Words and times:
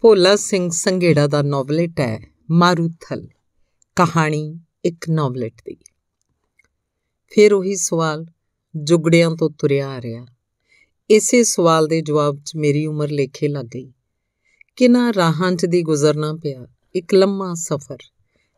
ਭੋਲਾ 0.00 0.36
ਸਿੰਘ 0.36 0.70
ਸੰਘੇੜਾ 0.70 1.26
ਦਾ 1.26 1.42
ਨੋਵਲਟ 1.42 2.00
ਹੈ 2.00 2.20
ਮਾਰੂਥਲ। 2.50 3.28
ਕਹਾਣੀ 3.96 4.60
ਇੱਕ 4.84 5.10
ਨੋਵਲਟ 5.10 5.52
ਦੀ। 5.64 5.76
ਫਿਰ 7.28 7.52
ਉਹੀ 7.52 7.76
ਸਵਾਲ 7.76 8.26
ਜੁਗੜਿਆਂ 8.76 9.30
ਤੋਂ 9.30 9.50
ਤੁਰਿਆ 9.50 9.88
ਆ 9.88 10.00
ਰਿਹਾ। 10.00 10.26
ਇਸੇ 11.10 11.44
ਸਵਾਲ 11.44 11.86
ਦੇ 11.86 12.00
ਜਵਾਬ 12.00 12.40
'ਚ 12.44 12.56
ਮੇਰੀ 12.56 12.86
ਉਮਰ 12.86 13.10
ਲੇਖੇ 13.10 13.48
ਲੱਗ 13.48 13.66
ਗਈ। 13.66 13.92
ਕਿਨਾਂ 14.76 15.12
ਰਾਹਾਂ 15.12 15.52
'ਚ 15.52 15.66
ਦੀ 15.66 15.82
ਗੁਜ਼ਰਨਾ 15.82 16.32
ਪਿਆ 16.42 16.66
ਇੱਕ 16.94 17.14
ਲੰਮਾ 17.14 17.54
ਸਫ਼ਰ। 17.54 17.98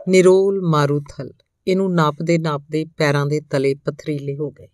ਨਿਰੋਲ 0.09 0.61
ਮਾਰੂਥਲ। 0.61 1.33
ਇਹਨੂੰ 1.67 1.95
ਨਾਪਦੇ 1.95 2.39
ਨਾਪਦੇ 2.39 2.85
ਪੈਰਾਂ 2.85 3.27
ਦੇ 3.27 3.41
ਤਲੇ 3.41 3.75
ਪਥਰੀਲੇ 3.75 4.37
ਹੋ 4.37 4.51
ਗਏ। 4.51 4.69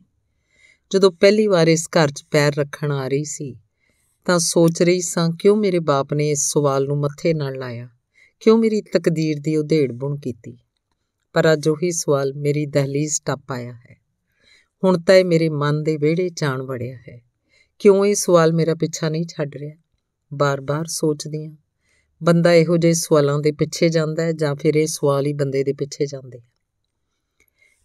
ਜਦੋਂ 0.91 1.12
ਪਹਿਲੀ 1.12 1.46
ਵਾਰ 1.46 1.69
ਇਸ 1.69 1.89
ਘਰ 1.89 2.11
'ਚ 2.11 2.25
ਪੈਰ 2.30 2.55
ਰੱਖਣ 2.55 2.93
ਆ 2.93 3.09
ਰਹੀ 3.09 3.25
ਸੀ 3.25 3.57
ਤਾਂ 4.29 4.39
ਸੋਚ 4.39 4.83
ਰਹੀ 4.83 5.01
ਸਾਂ, 5.01 5.31
ਕਿਉਂ 5.31 5.57
ਮੇਰੇ 5.57 5.79
ਬਾਪ 5.79 6.15
ਨੇ 6.15 6.31
ਇਸ 6.31 6.53
ਸਵਾਲ 6.53 6.87
ਨੂੰ 6.87 6.99
ਮੱਥੇ 7.01 7.35
ਨਾਲ 7.35 7.55
ਲਾਇਆ? 7.55 7.89
ਕਿਉਂ 8.41 8.59
ਮੇਰੀ 8.59 8.82
ਤਕਦੀਰ 8.82 9.41
ਦੀ 9.41 9.57
ਉਧੇੜ 9.57 9.93
ਬੁਣ 9.93 10.17
ਕੀਤੀ? 10.17 10.59
ਪਰ 11.32 11.53
ਅੱਜ 11.53 11.69
ਉਹੀ 11.69 11.91
ਸਵਾਲ 11.91 12.35
ਮੇਰੀ 12.35 12.67
ਦਹਲੀਜ਼ 12.67 13.22
ਟੱਪ 13.25 13.53
ਆਇਆ 13.53 13.72
ਹੈ। 13.72 13.96
ਹੁਣ 14.85 15.00
ਤਾਂ 15.00 15.14
ਇਹ 15.14 15.25
ਮੇਰੇ 15.25 15.49
ਮਨ 15.49 15.83
ਦੇ 15.83 15.96
ਵਿਹੜੇ 15.96 16.29
ਚਾਣ 16.29 16.63
ਵੜਿਆ 16.63 16.96
ਹੈ। 16.96 17.22
ਕਿਉਂ 17.79 18.07
ਇਹ 18.07 18.14
ਸਵਾਲ 18.14 18.53
ਮੇਰਾ 18.53 18.75
ਪਿੱਛਾ 18.75 19.09
ਨਹੀਂ 19.09 19.25
ਛੱਡ 19.25 19.57
ਰਿਹਾ? 19.57 19.77
ਬਾਰ-ਬਾਰ 20.35 20.85
ਸੋਚਦੀ 20.86 21.47
ਹਾਂ। 21.47 21.57
ਬੰਦਾ 22.22 22.53
ਇਹੋ 22.55 22.77
ਜਿਹੇ 22.77 22.93
ਸਵਾਲਾਂ 22.93 23.39
ਦੇ 23.39 23.53
ਪਿੱਛੇ 23.53 23.89
ਜਾਂਦਾ 23.89 24.22
ਹੈ 24.22 24.33
ਜਾਂ 24.33 24.55
ਫਿਰ 24.55 24.75
ਇਹ 24.75 24.86
ਸਵਾਲ 24.86 25.27
ਹੀ 25.27 25.33
ਬੰਦੇ 25.33 25.64
ਦੇ 25.64 25.72
ਪਿੱਛੇ 25.72 26.07
ਜਾਂਦੇ 26.07 26.41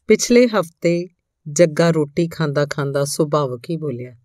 ਪਿਛਲੇ 0.08 0.48
ਹਫ਼ਤੇ 0.48 1.08
ਜੱਗਾ 1.48 1.92
ਰੋਟੀ 1.92 2.28
ਖਾਂਦਾ 2.28 2.66
ਖਾਂਦਾ 2.66 3.06
ਸੁਭਾਵਕ 3.06 3.70
ਹੀ 3.70 3.78
ਬੋਲਿਆ 3.78 4.16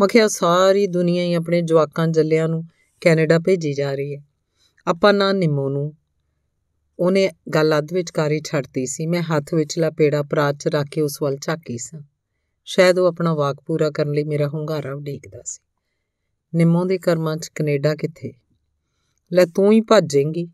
ਮੈਂ 0.00 0.08
ਕਿਹਾ 0.08 0.28
ਸਾਰੀ 0.28 0.86
ਦੁਨੀਆ 0.86 1.22
ਹੀ 1.22 1.34
ਆਪਣੇ 1.34 1.62
ਜਵਾਕਾਂ 1.62 2.08
ਜੱਲਿਆਂ 2.08 2.48
ਨੂੰ 2.48 2.64
ਕੈਨੇਡਾ 3.00 3.38
ਭੇਜੀ 3.38 3.74
ਜਾ 3.74 3.94
ਰਹੀ 3.94 4.16
ਹੈ। 4.16 4.22
ਆਪਾਂ 4.86 5.12
ਨਾ 5.12 5.32
ਨਿੰਮੋ 5.32 5.68
ਨੂੰ। 5.68 5.94
ਉਹਨੇ 6.98 7.30
ਗੱਲ 7.54 7.78
ਅੱਧ 7.78 7.92
ਵਿਚਕਾਰੀ 7.92 8.40
ਛੱਡਤੀ 8.46 8.86
ਸੀ। 8.86 9.06
ਮੈਂ 9.06 9.22
ਹੱਥ 9.22 9.54
ਵਿਚਲਾ 9.54 9.90
ਪੇੜਾ 9.90 10.22
ਪਰਾਤ 10.22 10.56
'ਚ 10.56 10.68
ਰੱਖ 10.68 10.86
ਕੇ 10.86 11.00
ਉਸ 11.00 11.22
ਵੱਲ 11.22 11.36
ਝਾਕੀ 11.36 11.78
ਸਾਂ। 11.78 12.00
ਸ਼ਾਇਦ 12.64 12.98
ਉਹ 12.98 13.06
ਆਪਣਾ 13.06 13.34
ਵਾਕ 13.34 13.56
ਪੂਰਾ 13.66 13.90
ਕਰਨ 13.90 14.12
ਲਈ 14.12 14.24
ਮੇਰਾ 14.24 14.48
ਹੁੰਗਾਰਾ 14.48 14.94
ਉਡੀਕਦਾ 14.94 15.42
ਸੀ। 15.44 15.62
ਨਿੰਮੋ 16.54 16.84
ਦੇ 16.84 16.98
ਕਰਮਾਂ 16.98 17.36
'ਚ 17.36 17.48
ਕੈਨੇਡਾ 17.48 17.94
ਕਿੱਥੇ? 17.94 18.32
ਲੈ 19.32 19.44
ਤੂੰ 19.44 19.72
ਹੀ 19.72 19.80
ਭੱਜੇਂਗੀ। 19.80 20.48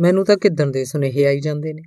ਮੈਨੂੰ 0.00 0.24
ਤਾਂ 0.24 0.36
ਕਿਦਣ 0.36 0.70
ਦੇ 0.70 0.84
ਸੁਨੇਹੇ 0.84 1.26
ਆਈ 1.26 1.40
ਜਾਂਦੇ 1.40 1.72
ਨੇ। 1.72 1.82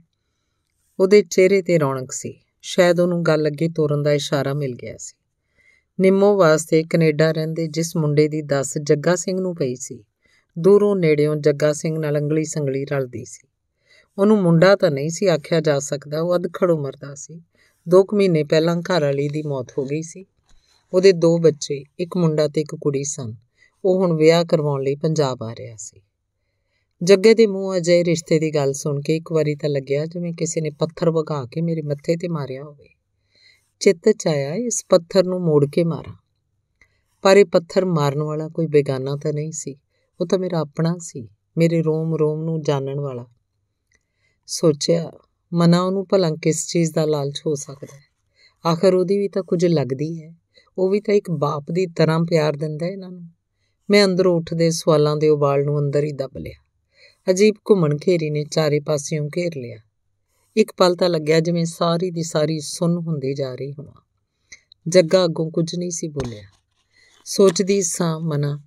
ਉਹਦੇ 0.99 1.21
ਚਿਹਰੇ 1.21 1.61
ਤੇ 1.61 1.79
ਰੌਣਕ 1.79 2.11
ਸੀ। 2.11 2.39
ਸ਼ਾਇਦ 2.61 2.99
ਉਹਨੂੰ 2.99 3.23
ਗੱਲ 3.23 3.47
ਅੱਗੇ 3.47 3.69
ਤੋਰਨ 3.69 4.03
ਦਾ 4.03 4.13
ਇਸ਼ਾਰਾ 4.13 4.53
ਮਿਲ 4.53 4.75
ਗਿਆ 4.75 4.97
ਸੀ। 4.97 5.18
ਨਿੰਮੋ 6.01 6.37
ਵਾਸਤੇ 6.37 6.83
ਕੈਨੇਡਾ 6.83 7.31
ਰਹਿੰਦੇ 7.31 7.67
ਜਿਸ 7.67 7.95
ਮੁੰਡੇ 7.95 8.27
ਦੀ 8.27 8.41
ਦੱਸ 8.41 8.77
ਜੱਗਾ 8.77 9.15
ਸਿੰਘ 9.15 9.39
ਨੂੰ 9.39 9.55
ਪਈ 9.55 9.75
ਸੀ। 9.75 10.03
ਦੂਰੋਂ 10.59 10.95
ਨੇੜਿਓਂ 10.95 11.35
ਜੱਗਾ 11.35 11.73
ਸਿੰਘ 11.73 11.99
ਨਾਲ 11.99 12.17
ਅੰਗਲੀ 12.17 12.43
ਸੰਗਲੀ 12.43 12.85
ਰਲਦੀ 12.85 13.25
ਸੀ। 13.25 13.47
ਉਹਨੂੰ 14.17 14.41
ਮੁੰਡਾ 14.41 14.75
ਤਾਂ 14.75 14.91
ਨਹੀਂ 14.91 15.09
ਸੀ 15.09 15.25
ਆਖਿਆ 15.25 15.61
ਜਾ 15.61 15.79
ਸਕਦਾ, 15.79 16.21
ਉਹ 16.21 16.35
ਅਧਖੜ 16.35 16.71
ਉਮਰ 16.71 16.95
ਦਾ 17.01 17.15
ਸੀ। 17.15 17.41
2 17.89 18.05
ਮਹੀਨੇ 18.13 18.43
ਪਹਿਲਾਂ 18.43 18.81
ਘਰ 18.81 19.01
ਵਾਲੀ 19.01 19.29
ਦੀ 19.29 19.43
ਮੌਤ 19.43 19.71
ਹੋ 19.77 19.85
ਗਈ 19.85 20.01
ਸੀ। 20.01 20.25
ਉਹਦੇ 20.93 21.11
ਦੋ 21.11 21.37
ਬੱਚੇ, 21.37 21.83
ਇੱਕ 21.99 22.17
ਮੁੰਡਾ 22.17 22.47
ਤੇ 22.47 22.61
ਇੱਕ 22.61 22.75
ਕੁੜੀ 22.75 23.03
ਸਨ। 23.03 23.35
ਉਹ 23.85 23.97
ਹੁਣ 23.97 24.13
ਵਿਆਹ 24.13 24.45
ਕਰਵਾਉਣ 24.45 24.83
ਲਈ 24.83 24.95
ਪੰਜਾਬ 24.95 25.43
ਆ 25.43 25.53
ਰਿਹਾ 25.55 25.75
ਸੀ। 25.77 26.01
ਜੱਗੇ 27.03 27.33
ਦੇ 27.33 27.47
ਮੂੰਹ 27.47 27.77
ਅਜੇ 27.77 28.03
ਰਿਸ਼ਤੇ 28.03 28.39
ਦੀ 28.39 28.55
ਗੱਲ 28.55 28.73
ਸੁਣ 28.73 29.01
ਕੇ 29.01 29.15
ਇੱਕ 29.15 29.31
ਵਾਰੀ 29.31 29.55
ਤਾਂ 29.55 29.69
ਲੱਗਿਆ 29.69 30.05
ਜਿਵੇਂ 30.05 30.33
ਕਿਸੇ 30.33 30.61
ਨੇ 30.61 30.69
ਪੱਥਰ 30.69 31.09
ਵਗਾ 31.09 31.45
ਕੇ 31.45 31.61
ਮੇਰੇ 31.61 31.81
ਮੱਥੇ 31.81 32.15
ਤੇ 32.15 32.27
ਮਾਰਿਆ 32.27 32.63
ਹੋਵੇ। 32.63 32.89
ਚਿੱਤ 33.79 34.09
ਚ 34.09 34.27
ਆਇਆ, 34.27 34.53
ਇਸ 34.53 34.85
ਪੱਥਰ 34.89 35.23
ਨੂੰ 35.23 35.41
ਮੋੜ 35.41 35.65
ਕੇ 35.65 35.83
ਮਾਰਾਂ। 35.83 36.13
ਪਰ 37.21 37.37
ਇਹ 37.37 37.45
ਪੱਥਰ 37.45 37.85
ਮਾਰਨ 37.85 38.23
ਵਾਲਾ 38.23 38.47
ਕੋਈ 38.47 38.67
ਬੇਗਾਨਾ 38.67 39.15
ਤਾਂ 39.15 39.33
ਨਹੀਂ 39.33 39.51
ਸੀ। 39.51 39.75
ਉਹ 40.21 40.27
ਤਾਂ 40.27 40.39
ਮੇਰਾ 40.39 40.59
ਆਪਣਾ 40.59 40.95
ਸੀ, 40.99 41.29
ਮੇਰੇ 41.57 41.81
ਰੋਮ 41.81 42.15
ਰੋਮ 42.15 42.43
ਨੂੰ 42.43 42.61
ਜਾਣਨ 42.61 42.99
ਵਾਲਾ। 42.99 43.25
ਸੋਚਿਆ, 44.47 45.11
ਮਨਾ 45.53 45.81
ਉਹਨੂੰ 45.81 46.07
ਭਲਾ 46.09 46.31
ਕਿਸ 46.41 46.67
ਚੀਜ਼ 46.67 46.93
ਦਾ 46.93 47.05
ਲਾਲਚ 47.05 47.41
ਹੋ 47.45 47.55
ਸਕਦਾ 47.55 47.95
ਹੈ। 47.95 48.03
ਆਖਰ 48.69 48.93
ਉਹਦੀ 48.93 49.17
ਵੀ 49.17 49.27
ਤਾਂ 49.27 49.43
ਕੁਝ 49.43 49.65
ਲੱਗਦੀ 49.65 50.23
ਹੈ। 50.23 50.35
ਉਹ 50.77 50.89
ਵੀ 50.89 51.01
ਤਾਂ 51.01 51.13
ਇੱਕ 51.13 51.31
ਬਾਪ 51.31 51.71
ਦੀ 51.71 51.85
ਤਰ੍ਹਾਂ 51.85 52.19
ਪਿਆਰ 52.19 52.53
ਦਿੰਦਾ 52.53 52.85
ਹੈ 52.85 52.91
ਇਹਨਾਂ 52.91 53.11
ਨੂੰ। 53.11 53.23
ਮੈਂ 53.89 54.05
ਅੰਦਰੋਂ 54.05 54.37
ਉੱਠਦੇ 54.37 54.69
ਸਵਾਲਾਂ 54.69 55.17
ਦੇ 55.17 55.29
ਉਬਾਲ 55.29 55.65
ਨੂੰ 55.65 55.79
ਅੰਦਰ 55.79 56.03
ਹੀ 56.03 56.11
ਦਬ 56.11 56.37
ਲਿਆ। 56.37 56.63
ਅਜੀਬ 57.29 57.55
ਘੁੰਮਣ 57.69 57.97
ਘੇਰੀ 58.07 58.29
ਨੇ 58.29 58.43
ਚਾਰੇ 58.43 58.79
ਪਾਸਿਓਂ 58.79 59.29
ਘੇਰ 59.37 59.51
ਲਿਆ। 59.57 59.77
ਇੱਕ 60.57 60.71
ਪਲ 60.77 60.95
ਤਾਂ 60.95 61.09
ਲੱਗਿਆ 61.09 61.39
ਜਿਵੇਂ 61.39 61.65
ਸਾਰੀ 61.65 62.11
ਦੀ 62.11 62.23
ਸਾਰੀ 62.23 62.59
ਸੁੰਨ 62.59 62.97
ਹੁੰਦੀ 62.97 63.33
ਜਾ 63.33 63.55
ਰਹੀ 63.55 63.71
ਹੋਵਾਂ। 63.71 64.01
ਜੱਗਾ 64.87 65.25
ਅੱਗੋਂ 65.25 65.51
ਕੁਝ 65.51 65.75
ਨਹੀਂ 65.75 65.91
ਸੀ 65.91 66.07
ਬੋਲਿਆ। 66.07 66.43
ਸੋਚਦੀ 67.25 67.81
ਸਾਂ, 67.81 68.19
ਮਨਾ, 68.19 68.59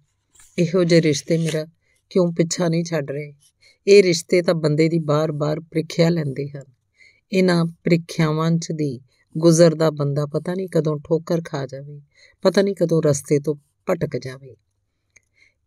ਇਹੋ 0.59 0.85
ਜਿਹੇ 0.85 1.03
ਰਿਸ਼ਤੇ 1.03 1.39
ਮੇਰਾ 1.39 1.67
ਕਿਉਂ 2.11 2.33
ਪਿੱਛਾ 2.33 2.69
ਨਹੀਂ 2.69 2.85
ਛੱਡ 2.85 3.11
ਰਹੇ? 3.11 3.35
ਇਹ 3.87 4.03
ਰਿਸ਼ਤੇ 4.03 4.43
ਤਾਂ 4.43 4.55
ਬੰਦੇ 4.55 4.89
ਦੀ 4.89 4.99
ਬਾਰ-ਬਾਰ 4.99 5.61
ਪ੍ਰੀਖਿਆ 5.61 6.09
ਲੈਂਦੇ 6.09 6.49
ਹਨ। 6.49 6.65
ਇਹਨਾਂ 7.33 7.65
ਪ੍ਰੀਖਿਆਵਾਂ 7.65 8.51
'ਚ 8.51 8.73
ਦੀ 8.73 9.01
ਗੁਜ਼ਰਦਾ 9.39 9.91
ਬੰਦਾ 9.91 10.27
ਪਤਾ 10.27 10.55
ਨਹੀਂ 10.55 10.69
ਕਦੋਂ 10.69 10.99
ਠੋਕਰ 11.09 11.43
ਖਾ 11.47 11.67
ਜਾਵੇ, 11.67 12.03
ਪਤਾ 12.43 12.63
ਨਹੀਂ 12.63 12.75
ਕਦੋਂ 12.75 13.03
ਰਸਤੇ 13.03 13.41
ਤੋਂ 13.41 13.55
ਭਟਕ 13.91 14.17
ਜਾਵੇ। 14.17 14.57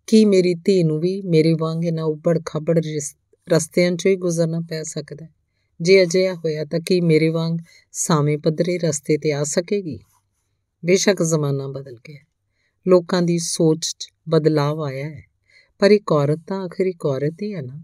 ਕੀ 0.07 0.25
ਮੇਰੀ 0.25 0.53
ਧੀ 0.53 0.83
ਨੂੰ 0.83 0.99
ਵੀ 0.99 1.21
ਮੇਰੇ 1.21 1.55
ਵਾਂਗ 1.59 1.85
ਇਹਨਾਂ 1.85 2.03
ਉੱਬੜ 2.03 2.39
ਖੱਬੜ 2.45 2.81
ਰਸਤਿਆਂ 3.49 3.91
'ਚੋਂ 3.91 4.11
ਹੀ 4.11 4.15
ਗੁਜ਼ਰਨਾ 4.15 4.59
ਪੈ 4.59 4.83
ਸਕਦਾ 4.83 5.27
ਜੇ 5.81 6.03
ਅਜਿਹਾ 6.03 6.33
ਹੋਇਆ 6.33 6.65
ਤਾਂ 6.65 6.79
ਕੀ 6.79 7.01
ਮੇਰੇ 7.01 7.29
ਵਾਂਗ 7.29 7.57
ਸਾਵੇਂ 7.91 8.37
ਪੱਧਰੇ 8.37 8.77
ਰਸਤੇ 8.77 9.17
ਤੇ 9.17 9.31
ਆ 9.31 9.43
ਸਕੇਗੀ? 9.43 9.99
ਬੇਸ਼ੱਕ 10.85 11.23
ਜ਼ਮਾਨਾ 11.23 11.67
ਬਦਲ 11.67 11.95
ਗਿਆ। 11.95 12.25
ਲੋਕਾਂ 12.87 13.21
ਦੀ 13.21 13.37
ਸੋਚ 13.37 13.95
'ਚ 13.99 14.07
ਬਦਲਾਅ 14.29 14.75
ਆਇਆ 14.75 15.09
ਹੈ। 15.09 15.23
ਪਰ 15.79 15.91
ਇੱਕ 15.91 16.11
ਔਰਤ 16.11 16.39
ਤਾਂ 16.47 16.61
ਆਖਰੀ 16.61 16.93
ਔਰਤ 17.05 17.41
ਹੀ 17.41 17.53
ਹੈ 17.53 17.61
ਨਾ। 17.61 17.83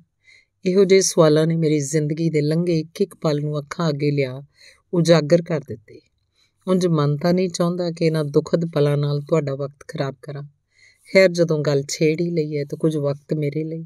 ਇਹੋ 0.66 0.84
ਜਿਹੇ 0.84 1.01
ਸਵਾਲਾਂ 1.01 1.47
ਨੇ 1.47 1.56
ਮੇਰੀ 1.56 1.80
ਜ਼ਿੰਦਗੀ 1.80 2.30
ਦੇ 2.30 2.41
ਲੰਘੇ 2.41 2.80
ਇੱਕ 2.80 3.01
ਇੱਕ 3.01 3.16
ਪਲ 3.16 3.41
ਨੂੰ 3.41 3.59
ਅੱਖਾਂ 3.59 3.90
ਅੱਗੇ 3.90 4.12
ਲਿਆ 4.12 4.41
ਉਜਾਗਰ 4.94 5.41
ਕਰ 5.41 5.59
ਦਿੱਤੇ। 5.59 6.01
ਉਂਝ 6.68 6.88
ਮਨ 6.88 7.18
ਤਾਂ 7.18 7.34
ਨਹੀਂ 7.34 7.50
ਚਾਹੁੰਦਾ 7.50 7.91
ਕਿ 7.91 8.06
ਇਹਨਾਂ 8.06 8.25
ਦੁਖਦ 8.25 8.66
ਪਲਾਂ 8.74 8.97
ਨਾਲ 8.97 9.22
ਤੁਹਾਡਾ 9.22 9.56
ਵਕਤ 9.56 9.88
ਖਰਾਬ 9.88 10.16
ਕਰਾਂ। 10.22 10.44
ਖੈਰ, 11.13 11.30
ਜਦੋਂ 11.30 11.59
ਗੱਲ 11.59 11.84
ਛੇੜ 11.91 12.22
ਹੀ 12.22 12.30
ਲਈ 12.30 12.57
ਹੈ 12.57 12.66
ਤਾਂ 12.66 12.78
ਕੁਝ 12.78 12.97
ਵਕਤ 12.97 13.34
ਮੇਰੇ 13.34 13.63
ਲਈ। 13.63 13.85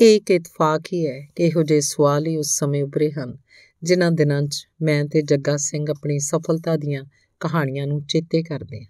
ਇਹ 0.00 0.16
ਇੱਕ 0.16 0.30
ਇਤਫਾਕ 0.30 0.80
ਹੀ 0.92 1.06
ਹੈ 1.06 1.28
ਕਿ 1.34 1.44
ਇਹੋ 1.44 1.62
ਜਿਹੇ 1.62 1.80
ਸਵਾਲ 1.80 2.26
ਹੀ 2.26 2.36
ਉਸ 2.36 2.58
ਸਮੇਂ 2.58 2.84
ਉੱਭਰੇ 2.84 3.10
ਹਨ, 3.10 3.36
ਜਿਨ੍ਹਾਂ 3.82 4.10
ਦਿਨਾਂ 4.10 4.42
'ਚ 4.42 4.68
ਮੈਂ 4.82 5.04
ਤੇ 5.04 5.22
ਜੱਗਾ 5.22 5.56
ਸਿੰਘ 5.56 5.86
ਆਪਣੀ 5.90 6.18
ਸਫਲਤਾ 6.18 6.76
ਦੀਆਂ 6.76 7.04
ਕਹਾਣੀਆਂ 7.40 7.86
ਨੂੰ 7.86 8.02
ਚੇਤੇ 8.02 8.42
ਕਰਦੇ 8.42 8.80
ਹਾਂ। 8.80 8.86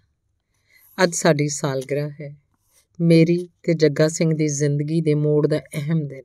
ਅੱਜ 1.03 1.15
ਸਾਡੀ 1.15 1.47
ਸਾਲਗਿਰਾ 1.47 2.09
ਹੈ। 2.09 2.35
ਮੇਰੀ 3.01 3.49
ਤੇ 3.63 3.73
ਜੱਗਾ 3.73 4.07
ਸਿੰਘ 4.07 4.33
ਦੀ 4.33 4.47
ਜ਼ਿੰਦਗੀ 4.47 5.01
ਦੇ 5.01 5.15
ਮੋੜ 5.15 5.47
ਦਾ 5.47 5.59
ਅਹਿਮ 5.59 6.07
ਦਿਨ। 6.07 6.21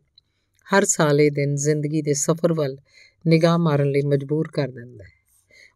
ਹਰ 0.76 0.84
ਸਾਲ 0.84 1.20
ਇਹ 1.20 1.30
ਦਿਨ 1.30 1.54
ਜ਼ਿੰਦਗੀ 1.54 2.02
ਦੇ 2.02 2.14
ਸਫ਼ਰ 2.14 2.52
ਵੱਲ 2.52 2.78
ਨਿਗਾਹ 3.26 3.58
ਮਾਰਨ 3.58 3.90
ਲਈ 3.90 4.02
ਮਜਬੂਰ 4.02 4.48
ਕਰ 4.48 4.68
ਦਿੰਦਾ 4.68 5.04
ਹੈ। 5.04 5.10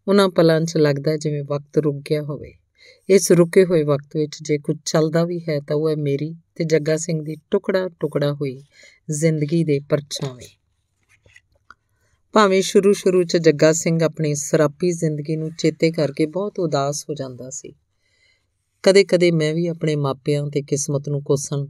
ਉਹਨਾਂ 0.08 0.28
ਪਲਾਂ 0.28 0.60
'ਚ 0.60 0.76
ਲੱਗਦਾ 0.76 1.16
ਜਿਵੇਂ 1.16 1.42
ਵਕਤ 1.42 1.78
ਰੁਕ 1.78 1.96
ਗਿਆ 2.10 2.22
ਹੋਵੇ। 2.22 2.52
ਇਸ 3.08 3.32
ਰੁਕੇ 3.32 3.64
ਹੋਏ 3.64 3.82
ਵਕਤ 3.82 4.16
ਵਿੱਚ 4.16 4.38
ਜੇ 4.42 4.58
ਕੁਝ 4.58 4.76
ਚੱਲਦਾ 4.84 5.24
ਵੀ 5.24 5.40
ਹੈ 5.48 5.60
ਤਾਂ 5.60 5.76
ਉਹ 5.76 5.90
ਹੈ 5.90 5.96
ਮੇਰੀ 5.96 6.36
ਤੇ 6.54 6.64
ਜੱਗਾ 6.64 6.96
ਸਿੰਘ 6.96 7.24
ਦੀ 7.24 7.36
ਟੁਕੜਾ 7.50 7.88
ਟੁਕੜਾ 8.00 8.32
ਹੋਈ 8.32 8.62
ਜ਼ਿੰਦਗੀ 9.10 9.64
ਦੇ 9.64 9.80
ਪਰਛਾਵੇਂ 9.80 10.46
ਭਾਵੇਂ 12.32 12.62
ਸ਼ੁਰੂ 12.62 12.92
ਸ਼ੁਰੂ 12.92 13.24
'ਚ 13.24 13.36
ਜੱਗਾ 13.36 13.72
ਸਿੰਘ 13.72 14.04
ਆਪਣੀ 14.04 14.34
ਸਰਾਪੀ 14.34 14.92
ਜ਼ਿੰਦਗੀ 14.92 15.36
ਨੂੰ 15.36 15.50
ਚੇਤੇ 15.50 15.90
ਕਰਕੇ 15.90 16.26
ਬਹੁਤ 16.26 16.58
ਉਦਾਸ 16.58 17.04
ਹੋ 17.08 17.14
ਜਾਂਦਾ 17.14 17.50
ਸੀ। 17.50 17.74
ਕਦੇ-ਕਦੇ 18.82 19.30
ਮੈਂ 19.30 19.54
ਵੀ 19.54 19.66
ਆਪਣੇ 19.66 19.96
ਮਾਪਿਆਂ 19.96 20.46
ਤੇ 20.46 20.62
ਕਿਸਮਤ 20.62 21.08
ਨੂੰ 21.08 21.22
ਕੋਸਣ 21.22 21.66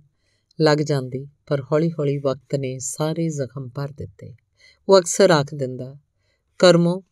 ਲੱਗ 0.60 0.78
ਜਾਂਦੀ, 0.78 1.28
ਪਰ 1.46 1.62
ਹੌਲੀ-ਹੌਲੀ 1.62 2.18
ਵਕਤ 2.18 2.54
ਨੇ 2.54 2.78
ਸਾਰੇ 2.78 3.28
ਜ਼ਖਮ 3.28 3.68
ਭਰ 3.68 3.88
ਦਿੱਤੇ। 3.88 4.34
ਉਹ 4.88 5.00
ਅਕਸਰ 5.00 5.30
ਆਖ 5.30 5.54
ਦਿੰਦਾ, 5.54 5.96
ਕਰਮੋ, 6.58 7.04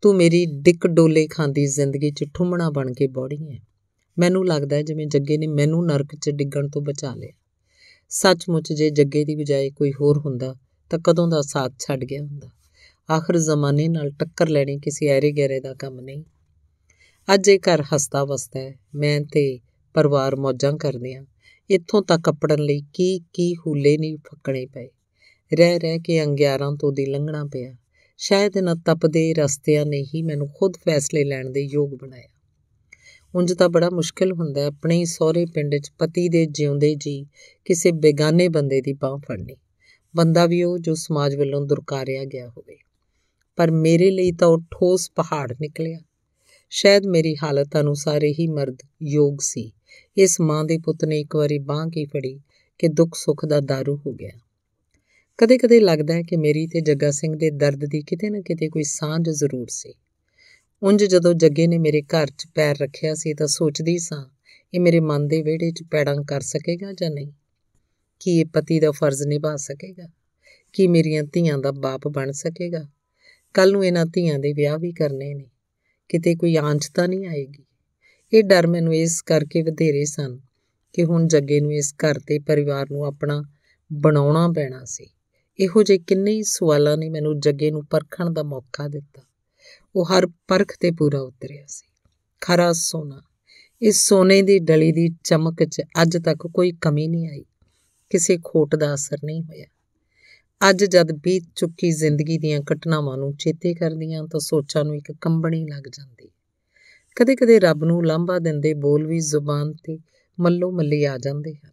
ਤੂੰ 0.00 0.16
ਮੇਰੀ 0.16 0.46
ਡਿੱਕ 0.46 0.86
ਡੋਲੇ 0.86 1.26
ਖਾਂਦੀ 1.26 1.66
ਜ਼ਿੰਦਗੀ 1.66 2.10
'ਚ 2.10 2.24
ਠੁੰਮਣਾ 2.34 2.70
ਬਣ 2.70 2.92
ਕੇ 2.92 3.06
ਬੋੜੀ 3.06 3.52
ਹੈ 3.52 3.60
ਮੈਨੂੰ 4.18 4.46
ਲੱਗਦਾ 4.46 4.76
ਹੈ 4.76 4.82
ਜਿਵੇਂ 4.82 5.06
ਜੱਗੇ 5.06 5.38
ਨੇ 5.38 5.46
ਮੈਨੂੰ 5.46 5.86
ਨਰਕ 5.86 6.16
'ਚ 6.16 6.30
ਡਿੱਗਣ 6.30 6.68
ਤੋਂ 6.68 6.82
ਬਚਾ 6.82 7.14
ਲਿਆ। 7.14 7.32
ਸੱਚਮੁੱਚ 8.08 8.72
ਜੇ 8.72 8.90
ਜੱਗੇ 8.90 9.24
ਦੀ 9.24 9.34
ਬਜਾਏ 9.34 9.70
ਕੋਈ 9.70 9.92
ਹੋਰ 9.92 10.18
ਹੁੰਦਾ, 10.18 10.56
ਤਾਂ 10.90 10.98
ਕਦੋਂ 10.98 11.28
ਦਾ 11.28 11.42
ਸਾਥ 11.42 11.72
ਛੱਡ 11.78 12.04
ਗਿਆ 12.04 12.20
ਹੁੰਦਾ? 12.22 12.48
ਆਖਰ 13.10 13.38
ਜ਼ਮਾਨੇ 13.38 13.88
ਨਾਲ 13.88 14.10
ਟੱਕਰ 14.10 14.48
ਲੈਣੀ 14.48 14.78
ਕਿਸੇ 14.78 15.06
ਐਰੇ 15.06 15.32
ਗੈਰੇ 15.32 15.60
ਦਾ 15.60 15.74
ਕੰਮ 15.74 16.00
ਨਹੀਂ। 16.00 16.24
ਅੱਜ 17.34 17.48
ਇਹ 17.48 17.58
ਘਰ 17.58 17.82
ਹਸਤਾ 17.82 18.24
ਵਸਦਾ 18.24 18.60
ਹੈ। 18.60 18.74
ਮੈਂ 18.94 19.20
ਤੇ 19.20 19.60
ਪਰਿਵਾਰ 19.94 20.36
ਮੌਜਾਂ 20.36 20.72
ਕਰਦੇ 20.72 21.14
ਆ 21.14 21.24
ਇੱਥੋਂ 21.70 22.02
ਤੱਕ 22.02 22.20
ਕੱਪੜਨ 22.20 22.58
ਲਈ 22.58 22.82
ਕੀ 22.94 23.20
ਕੀ 23.32 23.54
ਹੂਲੇ 23.54 23.98
ਨਹੀਂ 23.98 24.16
ਫੱਕਣੇ 24.16 24.66
ਪਏ। 24.66 24.88
ਰਹਿ 25.54 25.78
ਰਹਿ 25.78 25.98
ਕੇ 25.98 26.24
ਅੰਗਿਆਰਾਂ 26.24 26.76
ਤੋਂ 26.76 26.92
ਦੀ 26.92 27.06
ਲੰਘਣਾ 27.06 27.44
ਪਿਆ। 27.44 27.76
ਸ਼ਾਇਦ 28.16 28.56
ਇਹਨਾਂ 28.56 28.76
ਤਪਦੇ 28.76 29.34
ਰਸਤਿਆਂ 29.34 29.86
ਨੇ 29.86 30.02
ਹੀ 30.02 30.22
ਮੈਨੂੰ 30.22 30.48
ਖੁਦ 30.48 30.76
ਫੈਸਲੇ 30.76 31.24
ਲੈਣ 31.24 31.50
ਦੇ 31.50 31.60
ਯੋਗ 31.60 31.90
ਬਣਾਇਆ। 31.90 32.31
ਉਂਝ 33.34 33.52
ਤਾਂ 33.52 33.68
ਬੜਾ 33.68 33.90
ਮੁਸ਼ਕਲ 33.90 34.32
ਹੁੰਦਾ 34.32 34.66
ਆਪਣੇ 34.66 34.96
ਹੀ 34.96 35.04
ਸਹੁਰੇ 35.04 35.46
ਪਿੰਡ 35.46 35.76
'ਚ 35.76 35.92
ਪਤੀ 35.98 36.28
ਦੇ 36.28 36.46
ਜਿਉਂਦੇ 36.46 36.94
ਜੀ 36.94 37.26
ਕਿਸੇ 37.64 37.90
ਬੇਗਾਨੇ 37.90 38.48
ਬੰਦੇ 38.48 38.80
ਦੀ 38.80 38.92
ਬਾਹ 38.92 39.16
ਫੜਨੀ। 39.16 39.56
ਬੰਦਾ 40.16 40.46
ਵੀ 40.46 40.62
ਉਹ 40.62 40.78
ਜੋ 40.78 40.94
ਸਮਾਜ 40.94 41.36
ਵੱਲੋਂ 41.36 41.66
ਦੁਰਕਾਰਿਆ 41.66 42.24
ਗਿਆ 42.24 42.48
ਹੋਵੇ। 42.48 42.76
ਪਰ 43.56 43.70
ਮੇਰੇ 43.70 44.10
ਲਈ 44.10 44.32
ਤਾਂ 44.32 44.48
ਉਹ 44.48 44.58
ਠੋਸ 44.58 45.10
ਪਹਾੜ 45.10 45.52
ਨਿਕਲਿਆ। 45.60 46.00
ਸ਼ਾਇਦ 46.70 47.06
ਮੇਰੀ 47.06 47.36
ਹਾਲਤ 47.42 47.76
ਅਨੁਸਾਰ 47.80 48.24
ਹੀ 48.24 48.48
ਮਰਦ 48.48 48.78
ਯੋਗ 49.02 49.38
ਸੀ। 49.40 49.72
ਇਸ 50.16 50.40
ਮਾਂ 50.40 50.64
ਦੇ 50.64 50.78
ਪੁੱਤ 50.78 51.04
ਨੇ 51.04 51.20
ਇੱਕ 51.20 51.36
ਵਾਰੀ 51.36 51.58
ਬਾਹ 51.58 51.88
ਕੀ 51.88 52.04
ਫੜੀ 52.04 52.40
ਕਿ 52.78 52.88
ਦੁੱਖ 52.88 53.14
ਸੁੱਖ 53.14 53.46
ਦਾ 53.46 53.58
दारू 53.58 54.00
ਹੋ 54.06 54.12
ਗਿਆ। 54.12 54.30
ਕਦੇ-ਕਦੇ 55.38 55.80
ਲੱਗਦਾ 55.80 56.14
ਹੈ 56.14 56.22
ਕਿ 56.22 56.36
ਮੇਰੀ 56.36 56.66
ਤੇ 56.66 56.80
ਜੱਗਾ 56.80 57.10
ਸਿੰਘ 57.10 57.36
ਦੇ 57.36 57.50
ਦਰਦ 57.50 57.84
ਦੀ 57.84 58.02
ਕਿਤੇ 58.02 58.30
ਨਾ 58.30 58.40
ਕਿਤੇ 58.40 58.68
ਕੋਈ 58.68 58.82
ਸਾਂਝ 58.82 59.30
ਜ਼ਰੂਰ 59.30 59.66
ਸੀ। 59.70 59.94
ਉਂਝ 60.82 61.04
ਜਦੋਂ 61.04 61.34
ਜੱਗੇ 61.34 61.66
ਨੇ 61.66 61.78
ਮੇਰੇ 61.78 62.02
ਘਰ 62.02 62.26
'ਚ 62.26 62.46
ਪੈਰ 62.54 62.76
ਰੱਖਿਆ 62.78 63.14
ਸੀ 63.14 63.34
ਤਾਂ 63.34 63.46
ਸੋਚਦੀ 63.46 63.98
ਸਾਂ, 63.98 64.26
ਇਹ 64.74 64.80
ਮੇਰੇ 64.80 65.00
ਮਨ 65.00 65.28
ਦੇ 65.28 65.42
ਵਿਹੜੇ 65.42 65.70
'ਚ 65.70 65.82
ਪੈੜਾਂ 65.90 66.16
ਕਰ 66.16 66.40
ਸਕੇਗਾ 66.40 66.92
ਜਾਂ 66.92 67.10
ਨਹੀਂ? 67.10 67.32
ਕੀ 68.20 68.40
ਇਹ 68.40 68.46
ਪਤੀ 68.46 68.80
ਦਾ 68.80 68.90
ਫਰਜ਼ 68.90 69.22
ਨਿਭਾ 69.22 69.56
ਸਕੇਗਾ? 69.56 70.08
ਕੀ 70.72 70.86
ਮੇਰੀਆਂ 70.86 71.22
ਧੀਆਂ 71.22 71.58
ਦਾ 71.58 71.72
ਬਾਪ 71.72 72.08
ਬਣ 72.08 72.32
ਸਕੇਗਾ? 72.32 72.88
ਕੱਲ 73.54 73.72
ਨੂੰ 73.72 73.86
ਇਹਨਾਂ 73.86 74.06
ਧੀਆਂ 74.06 74.38
ਦੇ 74.38 74.52
ਵਿਆਹ 74.52 74.78
ਵੀ 74.78 74.92
ਕਰਨੇ 74.92 75.34
ਨੇ। 75.34 75.50
ਕਿਤੇ 76.08 76.34
ਕੋਈ 76.34 76.56
ਆਂਚ 76.56 76.88
ਤਾਂ 76.94 77.08
ਨਹੀਂ 77.08 77.26
ਆਏਗੀ? 77.26 77.64
ਇਹ 78.32 78.42
ਡਰ 78.42 78.66
ਮੈਨੂੰ 78.66 78.94
ਇਸ 78.94 79.22
ਕਰਕੇ 79.22 79.62
ਵਧੇਰੇ 79.62 80.04
ਸਨ 80.04 80.40
ਕਿ 80.92 81.04
ਹੁਣ 81.04 81.26
ਜੱਗੇ 81.26 81.60
ਨੂੰ 81.60 81.72
ਇਸ 81.72 81.94
ਘਰ 81.94 82.18
ਤੇ 82.18 82.38
ਪਰਿਵਾਰ 82.38 82.86
ਨੂੰ 82.90 83.04
ਆਪਣਾ 83.04 83.44
ਬਣਾਉਣਾ 83.92 84.48
ਪੈਣਾ 84.48 84.84
ਸੀ। 84.84 85.10
ਇਹੋ 85.60 85.82
ਜਿਹੇ 85.82 85.98
ਕਿੰਨੇ 85.98 86.32
ਹੀ 86.32 86.42
ਸਵਾਲਾਂ 86.42 86.96
ਨੇ 86.96 87.08
ਮੈਨੂੰ 87.08 87.40
ਜੱਗੇ 87.40 87.70
ਨੂੰ 87.70 87.86
ਪਰਖਣ 87.86 88.30
ਦਾ 88.30 88.42
ਮੌਕਾ 88.42 88.88
ਦਿੱਤਾ। 88.88 89.22
ਉਹ 89.96 90.04
ਹਰ 90.04 90.26
ਪਰਖ 90.26 90.76
ਤੇ 90.80 90.90
ਪੂਰਾ 90.90 91.20
ਉਤਰਿਆ 91.20 91.64
ਸੀ। 91.68 92.08
ਖਰਾ 92.40 92.72
ਸੋਨਾ, 92.72 93.22
ਇਸ 93.82 94.08
ਸੋਨੇ 94.08 94.42
ਦੀ 94.42 94.58
ਡਲੀ 94.58 94.92
ਦੀ 94.92 95.10
ਚਮਕ 95.24 95.64
'ਚ 95.64 95.82
ਅੱਜ 96.02 96.18
ਤੱਕ 96.24 96.46
ਕੋਈ 96.46 96.72
ਕਮੀ 96.72 97.08
ਨਹੀਂ 97.08 97.28
ਆਈ। 97.28 97.44
ਕਿਸੇ 98.10 98.38
ਖੋਟ 98.44 98.74
ਦਾ 98.76 98.94
ਅਸਰ 98.94 99.18
ਨਹੀਂ 99.24 99.42
ਹੋਇਆ। 99.42 99.64
ਅੱਜ 100.70 100.84
ਜਦ 100.84 101.12
ਬੀਤ 101.12 101.44
ਚੁੱਕੀ 101.56 101.90
ਜ਼ਿੰਦਗੀ 101.90 102.38
ਦੀਆਂ 102.38 102.60
ਘਟਨਾਵਾਂ 102.60 103.18
ਨੂੰ 103.18 103.36
ਚੇਤੇ 103.36 103.74
ਕਰਦੀਆਂ 103.74 104.24
ਤਾਂ 104.24 104.40
ਸੋਚਾਂ 104.40 104.84
ਨੂੰ 104.84 104.96
ਇੱਕ 104.96 105.12
ਕੰਬਣੀ 105.20 105.66
ਲੱਗ 105.66 105.82
ਜਾਂਦੀ। 105.88 106.28
ਕਦੇ-ਕਦੇ 107.16 107.60
ਰੱਬ 107.60 107.84
ਨੂੰ 107.84 108.06
ਲਾਂਭਾ 108.06 108.38
ਦਿੰਦੇ 108.38 108.74
ਬੋਲ 108.74 109.06
ਵੀ 109.06 109.20
ਜ਼ੁਬਾਨ 109.20 109.72
ਤੇ 109.72 109.98
ਮੱਲੋ 110.40 110.70
ਮੱਲੀ 110.70 111.04
ਆ 111.04 111.18
ਜਾਂਦੇ 111.18 111.54
ਹਨ। 111.54 111.70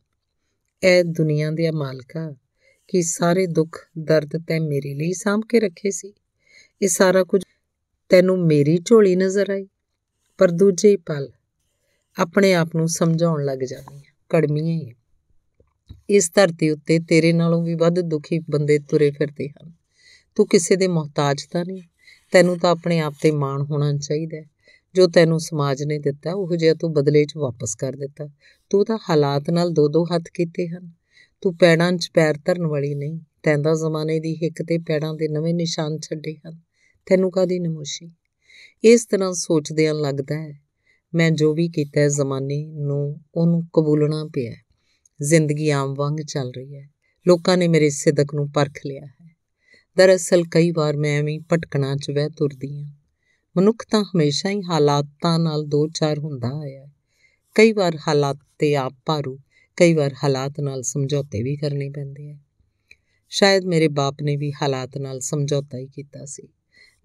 ਐ 0.83 1.03
ਦੁਨੀਆ 1.03 1.51
ਦੇ 1.51 1.71
ਮਾਲਕਾ 1.71 2.35
ਕਿ 2.87 3.01
ਸਾਰੇ 3.01 3.47
ਦੁੱਖ 3.47 3.87
ਦਰਦ 3.99 4.29
ਤੈ 4.47 4.59
ਮੇਰੇ 4.59 4.95
ਲਈ 4.95 5.13
ਸਾਂਭ 5.13 5.41
ਕੇ 5.49 5.59
ਰੱਖੇ 5.59 5.91
ਸੀ? 5.91 6.13
ਇਹ 6.81 6.87
ਸਾਰਾ 6.87 7.23
ਕੁਝ 7.23 7.41
ਤੈਨੂੰ 8.09 8.38
ਮੇਰੀ 8.39 8.77
ਝੋਲੀ 8.85 9.15
ਨਜ਼ਰ 9.15 9.50
ਆਈ, 9.50 9.67
ਪਰ 10.38 10.51
ਦੂਜੇ 10.51 10.97
ਪਲ 10.97 11.29
ਆਪਣੇ 12.19 12.53
ਆਪ 12.53 12.75
ਨੂੰ 12.75 12.88
ਸਮਝਾਉਣ 12.88 13.45
ਲੱਗ 13.45 13.57
ਜਾਂਦੀ 13.57 13.97
ਆ 13.97 14.11
ਕੜਮੀਏ 14.29 14.94
ਇਸ 16.09 16.31
ਧਰਤੀ 16.35 16.69
ਉੱਤੇ 16.69 17.00
ਤੇਰੇ 17.00 17.33
ਨਾਲੋਂ 17.33 17.63
ਵੀ 17.63 17.75
ਵੱਧ 17.75 18.00
ਦੁਖੀ 18.00 18.39
ਬੰਦੇ 18.39 18.79
ਤੁਰੇ 18.79 19.11
ਫਿਰਦੇ 19.11 19.50
ਹਨ। 19.50 19.71
ਤੂੰ 20.35 20.47
ਕਿਸੇ 20.47 20.75
ਦੇ 20.75 20.88
ਮੁਹਤਾਜ 20.88 21.44
ਤਾਂ 21.51 21.65
ਨਹੀਂ, 21.65 21.81
ਤੈਨੂੰ 22.31 22.59
ਤਾਂ 22.59 22.71
ਆਪਣੇ 22.71 23.00
ਆਪ 23.00 23.13
ਤੇ 23.21 23.31
ਮਾਣ 23.31 23.61
ਹੋਣਾ 23.61 23.94
ਚਾਹੀਦਾ 23.97 24.41
ਜੋ 24.95 25.07
ਤੈਨੂੰ 25.07 25.39
ਸਮਾਜ 25.39 25.83
ਨੇ 25.83 26.00
ਦਿੱਤਾ, 26.00 26.33
ਉਹ 26.33 26.56
ਜਿਹਾ 26.56 26.73
ਤੂੰ 26.73 26.94
ਬਦਲੇ 26.94 27.25
'ਚ 27.25 27.38
ਵਾਪਸ 27.38 27.75
ਕਰ 27.75 27.91
ਦਿੱਤਾ। 27.91 28.27
ਤੂੰ 28.69 28.85
ਤਾਂ 28.85 28.97
ਹਾਲਾਤ 29.09 29.50
ਨਾਲ 29.50 29.69
ਦੋ 29.69 29.88
ਦੋ 29.88 30.03
ਹੱਥ 30.03 30.23
ਕੀਤੇ 30.33 30.67
ਹਨ। 30.67 30.91
ਤੂੰ 31.41 31.57
ਪੈੜਾਂ 31.57 31.91
'ਚ 31.94 32.11
ਪੈਰ 32.13 32.38
ਧਰਨ 32.45 32.65
ਵਾਲੀ 32.65 32.95
ਨਹੀਂ 32.95 33.19
ਤੈਂਦਾ 33.44 33.73
ਜ਼ਮਾਨੇ 33.73 34.19
ਦੀ 34.19 34.35
ਹਿੱਕ 34.35 34.63
ਤੇ 34.63 34.77
ਪੈੜਾਂ 34.77 35.13
ਦੇ 35.13 35.27
ਨਵੇਂ 35.27 35.53
ਨਿਸ਼ਾਨ 35.53 36.00
ਛੱਡੇ 36.00 36.35
ਹਨ। 36.47 36.69
ਤੈਨੂੰ 37.09 37.31
ਕਾਦੀ 37.31 37.59
ਨਮੋਸ਼ੀ? 37.59 38.11
ਇਸ 38.83 39.06
ਤਰ੍ਹਾਂ 39.06 39.33
ਸੋਚਦਿਆਂ 39.33 39.94
ਲੱਗਦਾ 39.94 40.35
ਹੈ, 40.35 40.59
ਮੈਂ 41.15 41.31
ਜੋ 41.31 41.53
ਵੀ 41.53 41.69
ਕੀਤਾ 41.69 42.01
ਹੈ 42.01 42.07
ਜ਼ਮਾਨੇ 42.07 42.65
ਨੂੰ 42.65 43.21
ਉਹਨੂੰ 43.35 43.63
ਕਬੂਲਣਾ 43.73 44.29
ਪਿਆ 44.33 44.53
ਜ਼ਿੰਦਗੀ 45.21 45.69
ਆਮ 45.69 45.95
ਵਾਂਗ 45.97 46.17
ਚੱਲ 46.21 46.51
ਰਹੀ 46.51 46.75
ਹੈ। 46.75 46.89
ਲੋਕਾਂ 47.27 47.57
ਨੇ 47.57 47.67
ਮੇਰੇ 47.67 47.89
ਸਿਦਕ 47.89 48.35
ਨੂੰ 48.35 48.51
ਪਰਖ 48.51 48.79
ਲਿਆ 48.85 49.06
ਹੈ। 49.06 49.35
ਦਰਅਸਲ 49.97 50.44
ਕਈ 50.51 50.71
ਵਾਰ 50.71 50.97
ਮੈਂ 50.97 51.19
ਐਵੇਂ 51.19 51.39
ਭਟਕਣਾ 51.39 51.95
'ਚ 51.95 52.11
ਵਹਿ 52.11 52.29
ਤੁਰਦੀ 52.29 52.83
ਹਾਂ। 52.83 52.91
ਮਨੁੱਖ 53.57 53.85
ਤਾਂ 53.91 54.03
ਹਮੇਸ਼ਾ 54.03 54.50
ਹੀ 54.50 54.61
ਹਾਲਾਤਾਂ 54.63 55.39
ਨਾਲ 55.39 55.63
ਦੋ 55.63 55.88
ਚਾਰ 55.88 56.19
ਹੁੰਦਾ 56.19 56.47
ਆਇਆ 56.47 56.85
ਹੈ। 56.85 56.91
ਕਈ 57.56 57.71
ਵਾਰ 57.71 57.97
ਹਾਲਾਤ 58.07 58.38
ਤੇ 58.59 58.75
ਆਪ 58.75 58.94
ਭਾਰੂ, 59.06 59.39
ਕਈ 59.77 59.94
ਵਾਰ 59.94 60.13
ਹਾਲਾਤ 60.23 60.59
ਨਾਲ 60.59 60.81
ਸਮਝੌਤੇ 60.81 61.44
ਵੀ 61.44 61.56
ਕਰਨੇ 61.56 61.89
ਪੈਂਦੇ 61.89 62.31
ਆ। 62.31 62.38
ਸ਼ਾਇਦ 63.29 63.65
ਮੇਰੇ 63.65 63.88
ਬਾਪ 63.88 64.15
ਨੇ 64.21 64.35
ਵੀ 64.35 64.51
ਹਾਲਾਤ 64.51 64.97
ਨਾਲ 64.97 65.19
ਸਮਝੌਤਾ 65.19 65.77
ਹੀ 65.77 65.88
ਕੀਤਾ 65.88 66.25
ਸੀ। 66.25 66.47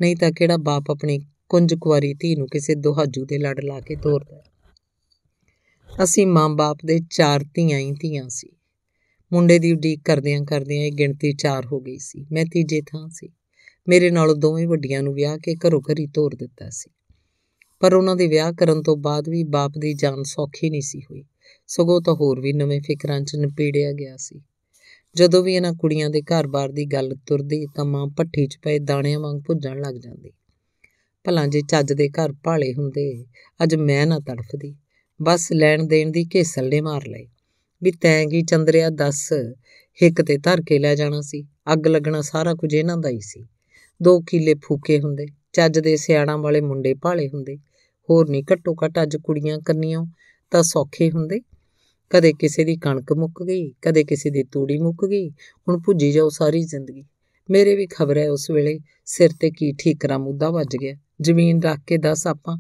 ਨਹੀਂ 0.01 0.17
ਤਾਂ 0.17 0.33
ਕਿਹੜਾ 0.33 0.57
ਬਾਪ 0.57 0.91
ਆਪਣੀ 0.91 1.27
ਕੁੰਜ 1.49 1.75
ਕੁਵਾਰੀ 1.75 2.15
ਧੀ 2.15 2.37
ਨੂੰ 2.37 2.49
ਕਿਸੇ 2.49 2.75
ਦੁਹਾਜੂ 2.75 3.25
ਦੇ 3.25 3.39
ਲੜ 3.39 3.61
ਲਾ 3.61 3.81
ਕੇ 3.81 3.97
ਤੋਰਦਾ 3.97 4.43
ਅਸੀਂ 6.05 6.27
ਮਾਂ-ਬਾਪ 6.27 6.79
ਦੇ 6.87 7.01
ਚਾਰ 7.11 7.45
ਧੀਆਂ 7.55 7.79
ਹੀ 7.79 7.93
ਧੀਆਂ 7.93 8.29
ਸੀ। 8.29 8.49
ਮੁੰਡੇ 9.33 9.59
ਦੀ 9.59 9.73
ਉਡੀਕ 9.73 10.01
ਕਰਦਿਆਂ 10.05 10.45
ਕਰਦਿਆਂ 10.45 10.85
ਇਹ 10.85 10.93
ਗਿਣਤੀ 10.93 11.33
ਚਾਰ 11.33 11.67
ਹੋ 11.67 11.81
ਗਈ 11.81 11.99
ਸੀ। 11.99 12.27
ਮੈਂ 12.33 12.45
ਤੀਜੇ 12.45 12.81
ਥਾਂ 12.81 13.09
ਸੀ। 13.09 13.29
ਮੇਰੇ 13.89 14.11
ਨਾਲੋਂ 14.11 14.37
ਦੋਵੇਂ 14.37 14.69
ਵੱਡੀਆਂ 14.69 15.03
ਨੂੰ 15.03 15.15
ਵਿਆਹ 15.15 15.39
ਕੇ 15.39 15.55
ਘਰੋਂ 15.55 15.81
ਘਰੀ 15.81 16.07
ਤੋਰ 16.07 16.35
ਦਿੱਤਾ 16.35 16.71
ਸੀ। 16.71 16.91
ਪਰ 17.81 17.95
ਉਹਨਾਂ 17.95 18.17
ਦੇ 18.17 18.27
ਵਿਆਹ 18.27 18.53
ਕਰਨ 18.53 18.83
ਤੋਂ 18.83 18.97
ਬਾਅਦ 18.97 19.29
ਵੀ 19.29 19.45
ਬਾਪ 19.45 19.73
ਦੀ 19.79 19.95
ਜਾਨ 19.95 20.23
ਸੌਖੀ 20.23 20.71
ਨਹੀਂ 20.71 20.81
ਸੀ 20.81 21.01
ਹੋਈ। 21.01 21.25
ਸਗੋਂ 21.67 22.01
ਤਾਂ 22.03 22.15
ਹੋਰ 22.15 22.41
ਵੀ 22.41 22.53
ਨਵੇਂ 22.53 22.81
ਫਿਕਰਾਂ 22.81 23.21
'ਚ 23.21 23.37
ਨਪੀੜਿਆ 23.37 23.93
ਗਿਆ 23.93 24.17
ਸੀ। 24.17 24.41
ਜਦੋਂ 25.17 25.43
ਵੀ 25.43 25.55
ਇਹਨਾਂ 25.55 25.73
ਕੁੜੀਆਂ 25.73 26.11
ਦੇ 26.11 26.23
ਘਰ-ਬਾਰ 26.23 26.69
ਦੀ 26.69 26.85
ਗੱਲ 26.85 27.17
ਤੁਰਦੀ, 27.27 27.67
ਤਾਂ 27.75 27.85
ਮਾਂ 27.85 28.07
ਪੱਠੀ 28.07 28.47
'ਚ 28.47 28.59
ਪਏ 28.63 28.79
ਦਾਣਿਆਂ 28.79 29.21
ਵਾਂਗ 29.21 29.41
ਭੁੱਜਣ 29.47 29.81
ਲੱਗ 29.81 29.95
ਜਾਂਦੀ। 29.95 30.31
ਭਲਾ 31.25 31.47
ਜੇ 31.47 31.61
ਚੱਜ 31.61 31.93
ਦੇ 31.93 32.09
ਘਰ 32.09 32.33
ਭਾਲੇ 32.33 32.75
ਹੁੰਦੇ, 32.75 33.25
ਅੱਜ 33.63 33.75
ਮੈਂ 33.75 34.07
ਨਾ 34.07 34.19
ਤੜਫਦੀ। 34.19 34.77
ਬਸ 35.23 35.53
ਲੈਣ 35.53 35.83
ਦੇਣ 35.83 36.11
ਦੀ 36.11 36.25
ਘੇਸਲ 36.35 36.69
ਨੇ 36.69 36.81
ਮਾਰ 36.81 37.07
ਲਈ। 37.07 37.29
ਵੀ 37.83 37.91
ਤੈਂ 37.91 38.27
ਕੀ 38.27 38.43
ਚੰਦਰਿਆ 38.43 38.91
ਦੱਸ, 38.91 39.33
ਹਿੱਕ 40.03 40.23
ਤੇ 40.23 40.39
ਧਰ 40.39 40.61
ਕੇ 40.61 40.79
ਲੈ 40.79 40.95
ਜਾਣਾ 40.95 41.21
ਸੀ। 41.21 41.47
ਅੱਗ 41.73 41.87
ਲੱਗਣਾ 41.87 42.21
ਸਾਰਾ 42.21 42.55
ਕੁਝ 42.55 42.75
ਇਹਨਾਂ 42.75 42.97
ਦਾ 42.97 43.09
ਹੀ 43.09 43.21
ਸੀ। 43.21 43.47
ਦੋ 44.03 44.21
ਕਿੱਲੇ 44.21 44.55
ਫੂਕੇ 44.55 45.01
ਹੁੰਦੇ, 45.01 45.27
ਚੱਜ 45.53 45.79
ਦੇ 45.79 45.97
ਸਿਆਣਾ 45.97 46.37
ਵਾਲੇ 46.37 46.61
ਮੁੰਡੇ 46.61 46.95
ਭਾਲੇ 46.95 47.29
ਹੁੰਦੇ। 47.29 47.57
ਹੋਰ 48.11 48.29
ਨਹੀਂ 48.29 48.45
ਘੱਟੋ 48.53 48.77
ਘੱਟ 48.85 49.03
ਅੱਜ 49.03 49.17
ਕੁੜੀਆਂ 49.17 49.59
ਕੰਨੀਆਂ 49.59 50.05
ਤਾਂ 50.51 50.63
ਸੌਖੇ 50.63 51.11
ਹੁੰਦੇ। 51.11 51.41
ਕਦੇ 52.15 52.33
ਕਿਸੇ 52.33 52.65
ਦੀ 52.65 52.77
ਕਣਕ 52.77 53.13
ਮੁੱਕ 53.13 53.43
ਗਈ, 53.43 53.73
ਕਦੇ 53.83 54.05
ਕਿਸੇ 54.05 54.31
ਦੀ 54.31 54.45
ਤੂੜੀ 54.45 54.79
ਮੁੱਕ 54.79 55.07
ਗਈ, 55.07 55.31
ਹੁਣ 55.31 55.81
ਭੁੱਜੀ 55.81 56.13
ਜਾਓ 56.13 56.29
ਸਾਰੀ 56.29 56.63
ਜ਼ਿੰਦਗੀ। 56.63 57.05
ਮੇਰੇ 57.51 57.77
ਵੀ 57.77 57.87
ਖਬਰ 57.87 58.19
ਹੈ 58.19 58.31
ਉਸ 58.31 58.51
ਵੇਲੇ 58.51 58.81
ਸਿਰ 59.05 59.31
ਤੇ 59.41 59.51
ਕੀ 59.51 59.73
ਠੀਕਰਾ 59.73 60.19
ਮੁੱਦਾ 60.19 60.51
ਵੱਜ 60.51 60.77
ਗਿਆ। 60.77 60.95
ਜ਼ਮੀਨ 61.21 61.63
ਰੱਖ 61.63 61.79
ਕੇ 61.87 61.97
ਦੱਸ 61.97 62.27
ਆਪਾਂ 62.27 62.57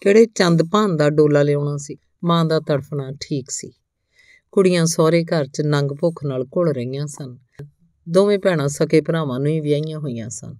ਕਿਹੜੇ 0.00 0.26
ਚੰਦ 0.26 0.62
ਭਾਨ 0.62 0.96
ਦਾ 0.96 1.10
ਡੋਲਾ 1.10 1.42
ਲਿਆਉਣਾ 1.42 1.76
ਸੀ? 1.76 1.96
ਮਾਂ 2.24 2.44
ਦਾ 2.44 2.60
ਤੜਫਣਾ 2.60 3.12
ਠੀਕ 3.20 3.50
ਸੀ। 3.50 3.72
ਕੁੜੀਆਂ 4.52 4.86
ਸਹੁਰੇ 4.86 5.24
ਘਰ 5.24 5.46
'ਚ 5.46 5.60
ਨੰਗ 5.60 5.90
ਭੁੱਖ 6.00 6.24
ਨਾਲ 6.24 6.44
ਘੁਲ 6.56 6.72
ਰਹੀਆਂ 6.72 7.06
ਸਨ। 7.06 7.38
ਦੋਵੇਂ 8.08 8.38
ਭੈਣਾਂ 8.38 8.68
ਸਕੇ 8.68 9.00
ਭਰਾਵਾਂ 9.00 9.40
ਨੂੰ 9.40 9.52
ਹੀ 9.52 9.60
ਵਿਆਹੀਆਂ 9.60 9.98
ਹੋਈਆਂ 9.98 10.28
ਸਨ। 10.28 10.56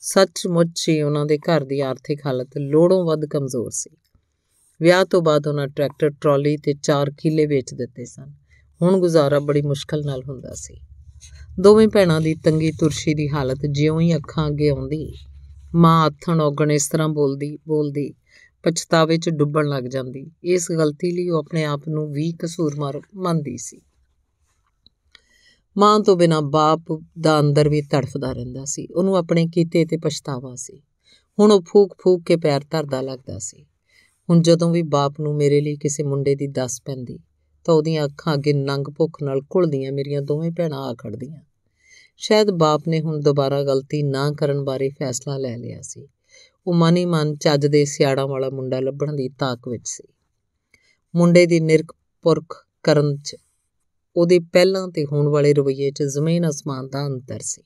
ਸੱਚਮੁੱਚ 0.00 0.88
ਹੀ 0.88 1.02
ਉਹਨਾਂ 1.02 1.26
ਦੇ 1.26 1.38
ਘਰ 1.38 1.64
ਦੀ 1.64 1.80
ਆਰਥਿਕ 1.80 2.26
ਹਾਲਤ 2.26 2.50
ਲੋੜੋਂ 2.58 3.04
ਵੱਧ 3.04 3.26
ਕਮਜ਼ੋਰ 3.26 3.70
ਸੀ। 3.70 3.96
ਵਿਆਹ 4.82 5.04
ਤੋਂ 5.04 5.22
ਬਾਅਦ 5.22 5.46
ਉਹਨਾਂ 5.46 5.68
ਟਰੈਕਟਰ, 5.68 6.10
ਟਰਾਲੀ 6.10 6.56
ਤੇ 6.56 6.74
4 6.74 7.10
ਕਿੱਲੇ 7.10 7.46
ਵੇਚ 7.46 7.74
ਦਿੱਤੇ 7.74 8.04
ਸਨ। 8.04 8.32
ਹੁਣ 8.82 8.98
ਗੁਜ਼ਾਰਾ 8.98 9.38
ਬੜੀ 9.38 9.62
ਮੁਸ਼ਕਲ 9.62 10.04
ਨਾਲ 10.04 10.22
ਹੁੰਦਾ 10.28 10.54
ਸੀ। 10.54 10.80
ਦੋਵੇਂ 11.60 11.88
ਭੈਣਾਂ 11.88 12.20
ਦੀ 12.20 12.34
ਤੰਗੀ 12.34 12.72
ਤੁਰਸ਼ੀ 12.72 13.14
ਦੀ 13.14 13.28
ਹਾਲਤ 13.28 13.58
ਜਿਉਂ 13.66 14.00
ਹੀ 14.00 14.16
ਅੱਖਾਂ 14.16 14.48
ਅੱਗੇ 14.48 14.68
ਆਉਂਦੀ। 14.68 15.14
ਮਾਂ 15.74 16.02
ਆਥਣ 16.02 16.40
ਔਗਣ 16.40 16.72
ਇਸ 16.72 16.88
ਤਰ੍ਹਾਂ 16.88 17.08
ਬੋਲਦੀ 17.08 17.58
ਬੋਲਦੀ, 17.68 18.14
ਪਛਤਾਵੇ 18.62 19.18
'ਚ 19.18 19.28
ਡੁੱਬਣ 19.28 19.66
ਲੱਗ 19.66 19.84
ਜਾਂਦੀ। 19.84 20.30
ਇਸ 20.44 20.72
ਗਲਤੀ 20.72 21.10
ਲਈ 21.12 21.28
ਉਹ 21.28 21.38
ਆਪਣੇ 21.38 21.64
ਆਪ 21.64 21.88
ਨੂੰ 21.88 22.12
ਵੀ 22.12 22.32
ਕਸੂਰਮਾਰ 22.32 23.00
ਮੰਨਦੀ 23.14 23.58
ਸੀ। 23.58 23.80
ਮਾਂ 25.78 26.00
ਤੋਂ 26.00 26.16
ਬਿਨਾ 26.16 26.40
ਬਾਪ 26.40 27.02
ਦਾ 27.20 27.40
ਅੰਦਰ 27.40 27.68
ਵੀ 27.68 27.82
ਤੜਫਦਾ 27.82 28.32
ਰਹਿੰਦਾ 28.32 28.64
ਸੀ। 28.64 28.86
ਉਹਨੂੰ 28.86 29.16
ਆਪਣੇ 29.16 29.46
ਕੀਤੇ 29.46 29.84
ਤੇ 29.84 29.96
ਪਛਤਾਵਾ 29.96 30.54
ਸੀ। 30.54 30.82
ਹੁਣ 31.38 31.52
ਉਹ 31.52 31.62
ਫੂਕ 31.62 31.96
ਫੂਕ 32.04 32.22
ਕੇ 32.26 32.36
ਪੈਰ 32.36 32.60
ਧਰਦਾ 32.70 33.00
ਲੱਗਦਾ 33.00 33.38
ਸੀ। 33.38 33.66
ਹੁਣ 34.30 34.42
ਜਦੋਂ 34.42 34.70
ਵੀ 34.70 34.82
ਬਾਪ 34.82 35.14
ਨੂੰ 35.20 35.36
ਮੇਰੇ 35.36 35.60
ਲਈ 35.60 35.76
ਕਿਸੇ 35.76 36.02
ਮੁੰਡੇ 36.02 36.34
ਦੀ 36.34 36.46
ਦੱਸ 36.46 36.82
ਪੈਂਦੀ, 36.82 37.18
ਤਾਂ 37.64 37.74
ਉਹਦੀਆਂ 37.74 38.04
ਅੱਖਾਂ 38.04 38.34
ਅੱਗੇ 38.34 38.52
ਨੰਗ 38.52 38.84
ਭੁੱਖ 38.96 39.22
ਨਾਲ 39.22 39.40
ਘੁਲਦੀਆਂ, 39.40 39.92
ਮੇਰੀਆਂ 39.92 40.22
ਦੋਵੇਂ 40.22 40.50
ਭੈਣਾਂ 40.50 40.78
ਆ 40.78 40.94
ਖੜਦੀਆਂ। 40.94 41.40
ਸ਼ਾਇਦ 42.16 42.50
ਬਾਪ 42.50 42.82
ਨੇ 42.88 43.00
ਹੁਣ 43.00 43.20
ਦੁਬਾਰਾ 43.20 43.62
ਗਲਤੀ 43.62 44.02
ਨਾ 44.02 44.32
ਕਰਨ 44.32 44.64
ਬਾਰੇ 44.64 44.88
ਫੈਸਲਾ 44.88 45.38
ਲੈ 45.38 45.56
ਲਿਆ 45.56 45.80
ਸੀ। 45.82 46.08
ਉਹ 46.66 46.74
ਮਨ 46.74 47.06
ਮਨ 47.06 47.36
ਚੱਜ 47.36 47.66
ਦੇ 47.66 47.84
ਸਿਆੜਾਂ 47.84 48.26
ਵਾਲਾ 48.26 48.50
ਮੁੰਡਾ 48.50 48.80
ਲੱਭਣ 48.80 49.12
ਦੀ 49.12 49.28
ਤਾਕ 49.28 49.68
ਵਿੱਚ 49.68 49.88
ਸੀ। 49.88 50.04
ਮੁੰਡੇ 51.14 51.46
ਦੀ 51.46 51.60
ਨਿਰਕ 51.60 51.94
ਪੁਰਖ 52.22 52.66
ਕਰਨ 52.82 53.16
'ਚ 53.16 53.36
ਉਹਦੇ 54.16 54.38
ਪਹਿਲਾਂ 54.38 54.88
ਤੇ 54.88 55.04
ਹੋਣ 55.04 55.28
ਵਾਲੇ 55.28 55.54
ਰਵਈਏ 55.54 55.90
'ਚ 55.90 56.02
ਜ਼ਮੀਨ 56.02 56.48
ਅਸਮਾਨ 56.48 56.88
ਦਾ 56.88 57.06
ਅੰਤਰ 57.06 57.40
ਸੀ। 57.42 57.62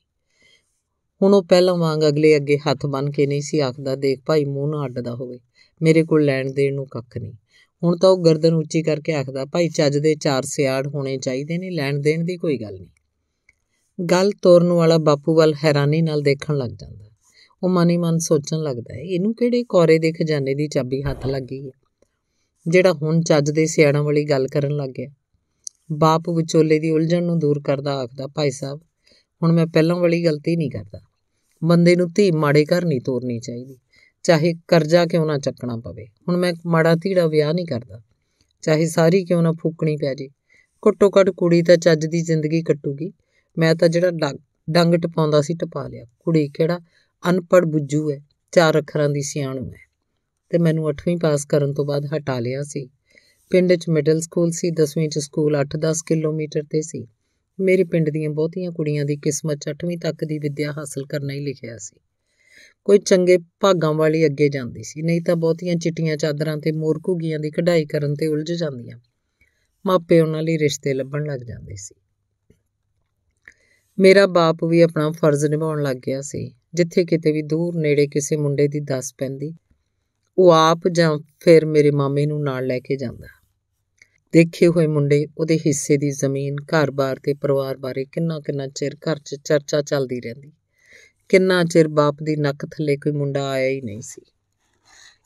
ਹੁਣ 1.21 1.33
ਉਹ 1.33 1.43
ਪਹਿਲਾਂ 1.43 1.75
ਵਾਂਗ 1.75 1.99
ਅਗਲੇ 2.07 2.35
ਅੱਗੇ 2.35 2.57
ਹੱਥ 2.57 2.85
ਬੰਨ 2.85 3.11
ਕੇ 3.11 3.27
ਨਹੀਂ 3.27 3.41
ਸੀ 3.41 3.59
ਆਖਦਾ, 3.59 3.95
ਦੇਖ 3.95 4.21
ਭਾਈ 4.25 4.45
ਮੂੰਹ 4.45 4.69
ਨਾ 4.69 4.85
ਅੱਡਦਾ 4.85 5.15
ਹੋਵੇ। 5.15 5.39
ਮੇਰੇ 5.81 6.03
ਕੋਲ 6.03 6.25
ਲੈਣ 6.25 6.51
ਦੇਣ 6.53 6.75
ਨੂੰ 6.75 6.87
ਕੱਖ 6.87 7.17
ਨਹੀਂ। 7.17 7.33
ਹੁਣ 7.83 7.97
ਤਾਂ 7.97 8.09
ਉਹ 8.09 8.25
ਗਰਦਨ 8.25 8.53
ਉੱਚੀ 8.53 8.83
ਕਰਕੇ 8.83 9.13
ਆਖਦਾ, 9.13 9.45
ਭਾਈ 9.45 9.69
ਚੱਜ 9.69 9.97
ਦੇ 9.97 10.15
ਚਾਰ 10.15 10.43
ਸਿਆੜ 10.43 10.87
ਹੋਣੇ 10.87 11.17
ਚਾਹੀਦੇ 11.17 11.57
ਨੇ, 11.57 11.69
ਲੈਣ 11.69 11.99
ਦੇਣ 11.99 12.23
ਦੀ 12.23 12.37
ਕੋਈ 12.37 12.57
ਗੱਲ 12.57 12.73
ਨਹੀਂ। 12.73 14.05
ਗੱਲ 14.05 14.31
ਤੋਰਨ 14.41 14.71
ਵਾਲਾ 14.71 14.97
ਬਾਪੂ 14.97 15.35
ਵੱਲ 15.35 15.53
ਹੈਰਾਨੀ 15.63 16.01
ਨਾਲ 16.01 16.21
ਦੇਖਣ 16.21 16.57
ਲੱਗ 16.57 16.69
ਜਾਂਦਾ। 16.69 17.05
ਉਹ 17.63 17.69
ਮਨੀ 17.69 17.97
ਮਨ 17.97 18.17
ਸੋਚਣ 18.17 18.57
ਲੱਗਦਾ 18.57 18.93
ਹੈ, 18.93 18.99
ਇਹਨੂੰ 18.99 19.35
ਕਿਹੜੇ 19.35 19.63
ਕੋਰੇ 19.63 19.99
ਦੇ 19.99 20.11
ਖਜ਼ਾਨੇ 20.11 20.53
ਦੀ 20.53 20.67
ਚਾਬੀ 20.67 21.01
ਹੱਥ 21.01 21.25
ਲੱਗੀ 21.25 21.65
ਹੈ? 21.65 21.71
ਜਿਹੜਾ 22.67 22.93
ਹੁਣ 22.93 23.21
ਚੱਜ 23.21 23.51
ਦੇ 23.51 23.65
ਸਿਆੜਾਂ 23.65 24.03
ਵਾਲੀ 24.03 24.23
ਗੱਲ 24.23 24.47
ਕਰਨ 24.47 24.75
ਲੱਗ 24.75 24.89
ਗਿਆ। 24.89 25.09
ਬਾਪ 25.91 26.29
ਵਿਚੋਲੇ 26.29 26.79
ਦੀ 26.79 26.89
ਉਲਝਣ 26.89 27.23
ਨੂੰ 27.23 27.39
ਦੂਰ 27.39 27.61
ਕਰਦਾ 27.61 27.93
ਆਖਦਾ, 27.95 28.27
ਭਾਈ 28.27 28.51
ਸਾਹਿਬ, 28.51 28.79
ਹੁਣ 29.43 29.51
ਮੈਂ 29.51 29.67
ਪਹਿਲਾਂ 29.67 29.95
ਵਾਲੀ 29.95 30.25
ਗਲਤੀ 30.25 30.55
ਨਹੀਂ 30.55 30.71
ਕਰਦਾ। 30.71 30.99
ਬੰਦੇ 31.63 31.95
ਨੂੰ 31.95 32.09
ਧੀ 32.15 32.31
ਮਾੜੇ 32.31 32.65
ਘਰ 32.65 32.85
ਨਹੀਂ 32.85 33.01
ਤੋਰਨੀ 33.01 33.39
ਚਾਹੀਦੀ। 33.39 33.77
ਚਾਹੇ 34.27 34.53
ਕਰਜ਼ਾ 34.67 35.05
ਕਿਉਂ 35.05 35.25
ਨਾ 35.25 35.37
ਚੱਕਣਾ 35.37 35.77
ਪਵੇ। 35.77 36.05
ਹੁਣ 36.05 36.37
ਮੈਂ 36.37 36.53
ਮਾੜਾ 36.65 36.95
ਧੀੜਾ 36.95 37.27
ਵਿਆਹ 37.27 37.53
ਨਹੀਂ 37.53 37.65
ਕਰਦਾ। 37.65 38.01
ਚਾਹੇ 38.61 38.85
ਸਾਰੀ 38.85 39.25
ਕਿਉਂ 39.25 39.43
ਨਾ 39.43 39.51
ਫੂਕਣੀ 39.51 39.97
ਪੈ 39.97 40.13
ਜੇ। 40.15 40.29
ਘੱਟੋ 40.87 41.09
ਘੱਟ 41.09 41.29
ਕੁੜੀ 41.29 41.61
ਤਾਂ 41.61 41.77
ਚੱਜ 41.77 42.05
ਦੀ 42.05 42.21
ਜ਼ਿੰਦਗੀ 42.21 42.61
ਕੱਟੂਗੀ। 42.63 43.13
ਮੈਂ 43.57 43.75
ਤਾਂ 43.75 43.89
ਜਿਹੜਾ 43.89 44.39
ਡੰਗ 44.69 44.95
ਟਪਾਉਂਦਾ 44.95 45.41
ਸੀ 45.41 45.53
ਟਪਾ 45.53 45.87
ਲਿਆ। 45.87 46.05
ਕੁੜੀ 46.19 46.47
ਕਿਹੜਾ 46.47 46.79
ਅਨਪੜ 47.29 47.65
ਬੁੱਝੂ 47.65 48.11
ਹੈ, 48.11 48.21
ਚਾਰ 48.51 48.79
ਅੱਖਰਾਂ 48.79 49.09
ਦੀ 49.09 49.21
ਸਿਆਣੂ 49.21 49.71
ਹੈ। 49.71 49.87
ਤੇ 50.49 50.57
ਮੈਨੂੰ 50.57 50.89
8ਵੀਂ 50.89 51.17
ਪਾਸ 51.17 51.45
ਕਰਨ 51.45 51.73
ਤੋਂ 51.73 51.85
ਬਾਅਦ 51.85 52.05
ਹਟਾ 52.05 52.39
ਲਿਆ 52.39 52.63
ਸੀ। 52.63 52.89
ਪਿੰਡ 53.49 53.73
'ਚ 53.73 53.89
ਮਿਡਲ 53.89 54.21
ਸਕੂਲ 54.21 54.51
ਸੀ 54.51 54.71
10ਵੀਂ 54.71 55.09
'ਚ 55.09 55.19
ਸਕੂਲ 55.19 55.55
8-10 55.55 56.03
ਕਿਲੋਮੀਟਰ 56.03 56.63
ਤੇ 56.63 56.81
ਸੀ। 56.81 57.07
ਮੇਰੇ 57.59 57.83
ਪਿੰਡ 57.83 58.09
ਦੀਆਂ 58.09 58.29
ਬਹੁਤੀਆਂ 58.29 58.71
ਕੁੜੀਆਂ 58.71 59.05
ਦੀ 59.05 59.15
ਕਿਸਮਤ 59.15 59.57
'ਚ 59.57 59.69
8ਵੀਂ 59.69 59.97
ਤੱਕ 59.97 60.25
ਦੀ 60.25 60.39
ਵਿੱਦਿਆ 60.39 60.71
ਹਾਸਲ 60.71 61.05
ਕਰਨਾ 61.05 61.33
ਹੀ 61.33 61.39
ਲਿਖਿਆ 61.39 61.77
ਸੀ। 61.77 61.99
ਕੋਈ 62.85 62.99
ਚੰਗੇ 62.99 63.37
ਭਾਗਾਂ 63.59 63.93
ਵਾਲੀ 63.93 64.25
ਅੱਗੇ 64.25 64.49
ਜਾਂਦੀ 64.49 64.83
ਸੀ। 64.83 65.01
ਨਹੀਂ 65.01 65.21
ਤਾਂ 65.21 65.35
ਬਹੁਤੀਆਂ 65.35 65.75
ਚਿੱਟੀਆਂ 65.75 66.17
ਚਾਦਰਾਂ 66.17 66.57
ਤੇ 66.57 66.71
ਮੋਰ 66.71 67.01
ਘੁੱਗੀਆਂ 67.07 67.39
ਦੀ 67.39 67.51
ਕਢਾਈ 67.51 67.85
ਕਰਨ 67.85 68.15
ਤੇ 68.15 68.27
ਉਲਝ 68.27 68.51
ਜਾਂਦੀਆਂ। 68.51 68.99
ਮਾਪੇ 69.85 70.19
ਉਹਨਾਂ 70.21 70.43
ਲਈ 70.43 70.57
ਰਿਸ਼ਤੇ 70.57 70.93
ਲੱਭਣ 70.93 71.25
ਲੱਗ 71.25 71.39
ਜਾਂਦੇ 71.39 71.75
ਸੀ। 71.75 71.95
ਮੇਰਾ 73.99 74.27
ਬਾਪ 74.27 74.63
ਵੀ 74.63 74.81
ਆਪਣਾ 74.81 75.11
ਫਰਜ਼ 75.11 75.45
ਨਿਭਾਉਣ 75.45 75.83
ਲੱਗ 75.83 75.97
ਗਿਆ 75.97 76.21
ਸੀ। 76.21 76.53
ਜਿੱਥੇ 76.73 77.05
ਕਿਤੇ 77.05 77.31
ਵੀ 77.31 77.41
ਦੂਰ 77.41 77.75
ਨੇੜੇ 77.75 78.07
ਕਿਸੇ 78.07 78.37
ਮੁੰਡੇ 78.37 78.67
ਦੀ 78.67 78.79
ਦੱਸ 78.79 79.13
ਪੈਂਦੀ, 79.17 79.53
ਉਹ 80.37 80.51
ਆਪ 80.51 80.87
ਜਾਂ 80.87 81.17
ਫਿਰ 81.39 81.65
ਮੇਰੇ 81.65 81.91
ਮਾਮੇ 81.91 82.25
ਨੂੰ 82.25 82.43
ਨਾਲ 82.43 82.67
ਲੈ 82.67 82.79
ਕੇ 82.79 82.95
ਜਾਂਦਾ। 82.95 83.27
ਦੇਖੇ 84.33 84.67
ਹੋਏ 84.67 84.87
ਮੁੰਡੇ, 84.87 85.27
ਉਹਦੇ 85.37 85.57
ਹਿੱਸੇ 85.57 85.97
ਦੀ 85.97 86.11
ਜ਼ਮੀਨ, 86.11 86.55
ਘਰ-ਬਾਰ 86.55 87.19
ਤੇ 87.23 87.33
ਪਰਿਵਾਰ 87.33 87.77
ਬਾਰੇ 87.77 88.05
ਕਿੰਨਾ 88.05 88.39
ਕਿੰਨਾ 88.39 88.67
ਚਿਰ 88.67 88.95
ਘਰ 88.95 89.19
'ਚ 89.19 89.35
ਚਰਚਾ 89.35 89.81
ਚੱਲਦੀ 89.81 90.21
ਰਹਿੰਦੀ। 90.21 90.51
ਕਿੰਨਾ 91.29 91.63
ਚਿਰ 91.63 91.87
ਬਾਪ 91.87 92.15
ਦੀ 92.23 92.35
ਨੱਕ 92.35 92.65
ਥੱਲੇ 92.65 92.97
ਕੋਈ 92.97 93.11
ਮੁੰਡਾ 93.11 93.49
ਆਇਆ 93.49 93.69
ਹੀ 93.69 93.81
ਨਹੀਂ 93.81 94.01
ਸੀ। 94.01 94.21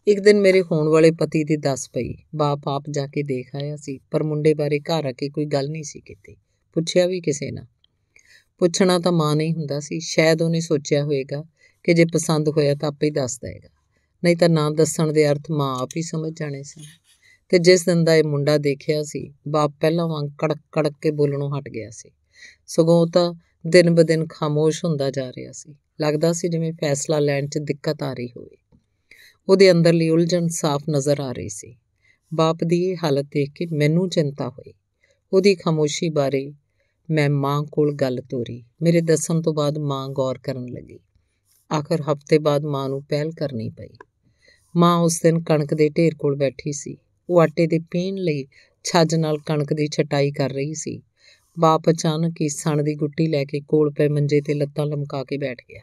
ਇੱਕ 0.08 0.20
ਦਿਨ 0.20 0.42
ਮੇਰੇ 0.42 0.62
ਹੋਣ 0.62 0.88
ਵਾਲੇ 0.88 1.12
ਪਤੀ 1.12 1.44
ਦੀ 1.44 1.58
ਦੱਸ 1.58 1.90
ਪਈ, 1.90 2.14
ਬਾਪ 2.36 2.62
ਆਪ 2.68 2.84
ਜਾ 2.90 3.08
ਕੇ 3.08 3.24
ਦੇਖ 3.24 3.56
ਆਇਆ 3.56 3.76
ਸੀ, 3.76 4.00
ਪਰ 4.12 4.24
ਮੁੰਡੇ 4.24 4.54
ਬਾਰੇ 4.54 4.80
ਘਰ 4.80 5.06
ਆ 5.06 5.12
ਕੇ 5.12 5.30
ਕੋਈ 5.30 5.46
ਗੱਲ 5.46 5.70
ਨਹੀਂ 5.70 5.84
ਸੀ 5.84 6.00
ਕੀਤੀ, 6.00 6.38
ਪੁੱਛਿਆ 6.74 7.08
ਵੀ 7.08 7.22
ਕਿਸੇ 7.22 7.52
ਨਾ 7.52 7.66
ਪੁੱਛਣਾ 8.60 9.00
ਤਾਂ 9.00 9.12
ਮਾਂ 9.12 9.36
ਨਹੀਂ 9.36 9.54
ਹੁੰਦਾ 9.54 9.80
ਸੀ, 9.80 10.00
ਸ਼ਾਇਦ 10.00 10.42
ਉਹਨੇ 10.42 10.60
ਸੋਚਿਆ 10.60 11.04
ਹੋਵੇਗਾ 11.04 11.44
ਕਿ 11.84 11.94
ਜੇ 11.94 12.06
ਪਸੰਦ 12.06 12.50
ਹੋਇਆ 12.50 12.76
ਤਾਂ 12.76 12.90
ਆਪੇ 12.90 13.06
ਹੀ 13.06 13.12
ਦੱਸ 13.12 13.40
ਦੇਗਾ 13.40 13.70
ਨਹੀਂ 14.24 14.38
ਤਾਂ 14.38 14.50
ਨਾ 14.50 14.70
ਦੱਸਣ 14.70 15.12
ਦੇ 15.12 15.30
ਅਰਥ 15.30 15.52
ਮਾਂ 15.52 15.80
ਆਪ 15.80 15.90
ਹੀ 15.98 16.02
ਸਮਝ 16.02 16.40
ਜਾਣੇ 16.40 16.64
ਸਨ। 16.64 16.82
ਤੇ 17.50 17.60
ਜਿਸ 17.60 17.86
ਦਿਨ 17.86 18.04
ਦਾ 18.04 18.16
ਇਹ 18.16 18.24
ਮੁੰਡਾ 18.24 18.58
ਦੇਖਿਆ 18.58 19.04
ਸੀ, 19.04 19.34
ਬਾਪ 19.48 19.74
ਪਹਿਲਾਂ 19.80 20.08
ਵਾਂਗ 20.08 20.30
ਕੜਕ 20.38 20.58
ਕੜਕ 20.72 20.94
ਕੇ 21.02 21.12
ਬੋਲਣੋਂ 21.12 21.60
ਹਟ 21.60 21.70
ਗਿਆ 21.70 21.90
ਸੀ। 21.90 22.12
ਸਗੋਂ 22.68 23.08
ਤਾਂ 23.08 23.34
ਦਿਨ 23.68 23.96
ਬਦਿਨ 23.96 24.28
ਖਾਮੋਸ਼ 24.30 24.86
ਹੁੰਦਾ 24.86 25.12
ਜਾ 25.12 25.30
ਰਿਹਾ 25.30 25.52
ਸੀ। 25.52 25.76
ਲੱਗਦਾ 26.02 26.34
ਸੀ 26.34 26.48
ਜਿਵੇਂ 26.48 26.74
ਫੈਸਲਾ 26.74 27.20
ਲੈਣ 27.20 27.48
'ਚ 27.48 27.58
ਦਿੱਕਤ 27.58 28.04
ਆ 28.04 28.14
ਰਹੀ 28.14 28.28
ਹੋਵੇ। 28.38 28.58
ਉਹਦੇ 29.50 29.72
ਅੰਦਰਲੀ 29.72 30.10
ਉਲਝਣ 30.10 30.48
ਸਾਫ਼ 30.48 30.84
ਨਜ਼ਰ 30.90 31.20
ਆ 31.20 31.32
ਰਹੀ 31.32 31.50
ਸੀ। 31.50 31.76
ਬਾਪ 32.34 32.58
ਦੀ 32.64 32.86
ਇਹ 32.86 32.98
ਹਾਲਤ 33.04 33.26
ਦੇਖ 33.26 33.52
ਕੇ 33.56 33.66
ਮੈਨੂੰ 33.74 34.10
ਚਿੰਤਾ 34.10 34.50
ਹੋਈ। 34.50 34.74
ਉਹਦੀ 35.34 35.56
ਖਾਮੋਸ਼ੀ 35.56 36.10
ਬਾਰੇ 36.10 36.54
ਮੈਂ 37.10 37.30
ਮਾਂ 37.30 37.64
ਕੋਲ 37.64 37.96
ਗੱਲ 37.96 38.22
ਤੋਰੀ। 38.30 38.64
ਮੇਰੇ 38.82 39.02
ਦੱਸਣ 39.02 39.42
ਤੋਂ 39.42 39.54
ਬਾਅਦ 39.54 39.78
ਮਾਂ 39.78 40.10
ਗੌਰ 40.10 40.38
ਕਰਨ 40.38 40.66
ਲੱਗੀ। 40.66 41.00
ਆਖਰ 41.74 42.02
ਹਫ਼ਤੇ 42.02 42.38
ਬਾਅਦ 42.38 42.66
ਮਾਂ 42.66 42.90
ਨੂੰ 42.90 43.04
ਪਹਿਲ 43.04 43.32
ਕਰਨੀ 43.32 43.70
ਪਈ। 43.70 43.90
ਮਾਂ 44.76 44.98
ਉਸ 44.98 45.20
ਦਿਨ 45.24 45.42
ਕਣਕ 45.44 45.74
ਦੇ 45.74 45.90
ਢੇਰ 45.90 46.16
ਕੋਲ 46.16 46.36
ਬੈਠੀ 46.36 46.72
ਸੀ। 46.72 46.98
ਉਹ 47.30 47.42
ਆਟੇ 47.42 47.68
ਦੇ 47.68 47.80
ਪੀਣ 47.80 48.16
ਲਈ 48.16 48.46
ਛੱਜ 48.84 49.16
ਨਾਲ 49.16 49.38
ਕਣਕ 49.38 49.74
ਦੀ 49.74 49.88
ਛਟਾਈ 49.88 50.32
ਕਰ 50.32 50.50
ਰਹੀ 50.50 50.74
ਸੀ। 50.74 51.02
ਬਾਪ 51.60 51.90
ਅਚਾਨਕ 51.90 52.36
ਹੀ 52.42 52.50
ਸਣ 52.50 52.84
ਦੀ 52.84 52.96
ਗੁੱਟੀ 52.96 53.28
ਲੈ 53.28 53.44
ਕੇ 53.44 53.62
ਕੋਲ 53.62 53.92
ਪਏ 53.92 54.08
ਮੰਜੇ 54.08 54.42
ਤੇ 54.42 54.54
ਲੱਤਾਂ 54.54 54.86
ਲਮਕਾ 54.86 55.24
ਕੇ 55.24 55.38
ਬੈਠ 55.38 55.58
ਗਿਆ। 55.70 55.82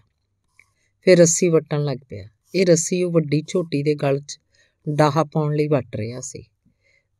ਫਿਰ 1.03 1.19
ਰੱਸੀ 1.19 1.49
ਵਟਣ 1.49 1.85
ਲੱਗ 1.85 1.99
ਪਿਆ। 2.09 2.29
ਇਹ 2.55 2.67
ਰੱਸੀ 2.67 3.03
ਉਹ 3.03 3.13
ਵੱਡੀ 3.13 3.43
ਝੋਟੀ 3.49 3.83
ਦੇ 3.83 3.95
ਗਲ 3.95 4.21
'ਚ 4.21 4.39
ਡਾਹਾ 4.89 5.25
ਪਾਉਣ 5.25 5.55
ਲਈ 5.55 5.69
ਵਟ 5.69 5.97
ਰਿਹਾ 5.97 6.21
ਸੀ। 6.21 6.45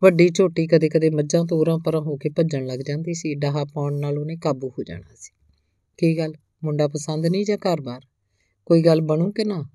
ਵੱਡੀ 0.02 0.28
ਝੋਟੀ 0.28 0.67
ਕਦੇ-ਕਦੇ 0.67 1.11
ਮੱਝਾਂ 1.11 1.45
ਤੋਂ 1.45 1.59
ਉਰਾਂ 1.59 1.78
ਪਰਾਂ 1.78 2.00
ਹੋ 2.00 2.17
ਕੇ 2.17 2.28
ਭੱਜਣ 2.28 2.67
ਲੱਗ 2.67 2.81
ਜਾਂਦੀ 2.81 3.14
ਸੀ। 3.14 3.35
ਡਾਹਾ 3.35 3.64
ਪਾਉਣ 3.64 4.00
ਨਾਲ 4.00 4.19
ਉਹਨੇ 4.19 4.37
ਕਾਬੂ 4.37 4.69
ਹੋ 4.69 4.83
ਜਾਣਾ 4.83 5.14
ਸੀ। 5.17 5.33
ਕੀ 5.99 6.19
ਗੱਲ? 6.19 6.33
ਮੁੰਡਾ 6.64 6.88
ਪਸੰਦ 6.88 7.26
ਨਹੀਂ 7.26 7.45
ਜਾਂ 7.45 7.57
ਘਰ-ਬਾਰ? 7.57 8.00
ਕੋਈ 8.67 8.83
ਗੱਲ 8.83 9.00
ਬਣੂ 9.00 9.33
ਕਿ 9.33 9.45
ਨਾ? 9.45 9.69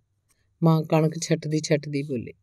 ਮਾਂ 0.63 0.83
ਕਣਕ 0.83 1.13
ਛੱਟਦੀ 1.21 1.59
ਛੱਟਦੀ 1.59 2.03
ਬੋਲੀ। 2.03 2.33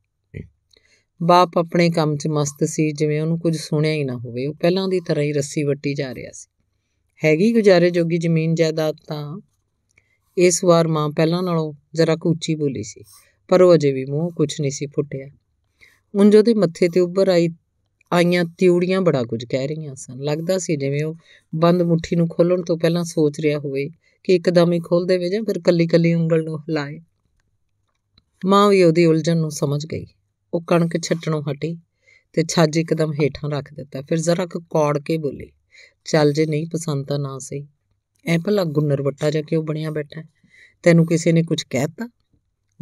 ਬਾਪ 1.20 1.58
ਆਪਣੇ 1.58 1.90
ਕੰਮ 1.90 2.16
'ਚ 2.16 2.26
ਮਸਤ 2.26 2.64
ਸੀ, 2.64 2.92
ਜਿਵੇਂ 2.92 3.20
ਉਹਨੂੰ 3.20 3.38
ਕੁਝ 3.38 3.56
ਸੁਣਿਆ 3.56 3.92
ਹੀ 3.92 4.04
ਨਾ 4.04 4.16
ਹੋਵੇ। 4.16 4.46
ਉਹ 4.46 4.54
ਪਹਿਲਾਂ 4.54 4.88
ਦੀ 4.88 5.00
ਤਰ੍ਹਾਂ 5.00 5.24
ਹੀ 5.24 5.32
ਰੱਸੀ 5.32 5.62
ਵੱਟੀ 5.62 5.94
ਜਾ 5.94 6.14
ਰਿਹਾ 6.14 6.30
ਸੀ। 6.32 6.48
ਹੈਗੀ 7.24 7.52
ਗੁਜ਼ਾਰੇ 7.52 7.90
ਜੋਗੀ 7.90 8.18
ਜ਼ਮੀਨ 8.18 8.54
ਜਾਇਦਾਦ 8.54 8.96
ਤਾਂ 9.08 9.40
ਇਸ 10.38 10.64
ਵਾਰ 10.64 10.88
ਮਾਂ 10.88 11.08
ਪਹਿਲਾਂ 11.10 11.42
ਨਾਲੋਂ 11.42 11.72
ਜ਼ਰਾ 11.94 12.16
ਉੱਚੀ 12.26 12.54
ਬੋਲੀ 12.54 12.82
ਸੀ, 12.82 13.04
ਪਰ 13.48 13.62
ਉਹ 13.62 13.74
ਅਜੇ 13.74 13.92
ਵੀ 13.92 14.04
ਮੂੰਹ 14.04 14.30
ਕੁਝ 14.30 14.60
ਨਹੀਂ 14.60 14.70
ਸੀ 14.70 14.86
ਫੁੱਟਿਆ। 14.86 15.28
ਉਂਝ 16.14 16.36
ਉਹਦੇ 16.36 16.54
ਮੱਥੇ 16.54 16.88
ਤੇ 16.88 17.00
ਉੱਭਰ 17.00 17.28
ਆਈ, 17.28 17.48
ਆਈਆਂ 18.12 18.44
ਤਿਉੜੀਆਂ 18.58 19.00
ਬੜਾ 19.00 19.22
ਕੁਝ 19.22 19.44
ਕਹਿ 19.44 19.68
ਰਹੀਆਂ 19.68 19.94
ਸਨ। 19.94 20.20
ਲੱਗਦਾ 20.20 20.58
ਸੀ 20.58 20.76
ਜਿਵੇਂ 20.76 21.04
ਉਹ 21.04 21.14
ਬੰਦ 21.54 21.82
ਮੁੱਠੀ 21.82 22.16
ਨੂੰ 22.16 22.28
ਖੋਲਣ 22.28 22.62
ਤੋਂ 22.62 22.78
ਪਹਿਲਾਂ 22.78 23.04
ਸੋਚ 23.04 23.40
ਰਿਹਾ 23.40 23.58
ਹੋਵੇ 23.58 23.88
ਕਿ 24.24 24.34
ਇੱਕਦਮ 24.34 24.72
ਹੀ 24.72 24.80
ਖੋਲ 24.80 25.06
ਦੇਵੇ 25.06 25.28
ਜਾਂ 25.28 25.42
ਫਿਰ 25.42 25.60
ਕੱਲੀ 25.60 25.86
ਕੱਲੀ 25.86 26.14
ਉਂਗਲ 26.14 26.44
ਨੂੰ 26.44 26.58
ਹਿਲਾਏ। 26.60 27.00
ਮਾਂ 28.46 28.68
ਵੀ 28.70 28.82
ਉਹਦੀ 28.82 29.06
ਉਲਝਣ 29.06 29.36
ਨੂੰ 29.36 29.50
ਸਮਝ 29.50 29.86
ਗਈ। 29.86 30.06
ਉਹ 30.54 30.62
ਕਣਕ 30.66 30.96
ਛੱਟਣੋਂ 31.02 31.42
ਹਟੀ 31.42 31.78
ਤੇ 32.32 32.44
ਛੱਜ 32.48 32.78
ਇੱਕਦਮ 32.78 33.12
ਹੇਠਾਂ 33.12 33.50
ਰੱਖ 33.50 33.74
ਦਿੱਤਾ। 33.74 34.02
ਫਿਰ 34.02 34.18
ਜ਼ਰਾ 34.18 34.46
ਕੁ 34.46 34.60
ਕੌੜ 34.60 34.98
ਕੇ 34.98 35.16
ਬੋਲੀ, 35.16 35.50
ਚੱਲ 36.04 36.32
ਜੇ 36.32 36.46
ਨਹੀਂ 36.46 36.66
ਪਸੰਦ 36.66 37.06
ਤਾਂ 37.06 37.18
ਨਾ 37.18 37.38
ਸਹੀ। 37.38 37.66
ਐ 38.26 38.38
ਭਲਾ 38.38 38.64
ਗੁੰਨਰ 38.64 39.02
ਵੱਟਾ 39.02 39.30
ਜਾ 39.30 39.42
ਕਿਉਂ 39.42 39.62
ਬਣਿਆ 39.62 39.90
ਬੈਠਾ 39.90 40.22
ਤੈਨੂੰ 40.82 41.06
ਕਿਸੇ 41.06 41.32
ਨੇ 41.32 41.42
ਕੁਝ 41.42 41.62
ਕਹਿਤਾ? 41.62 42.10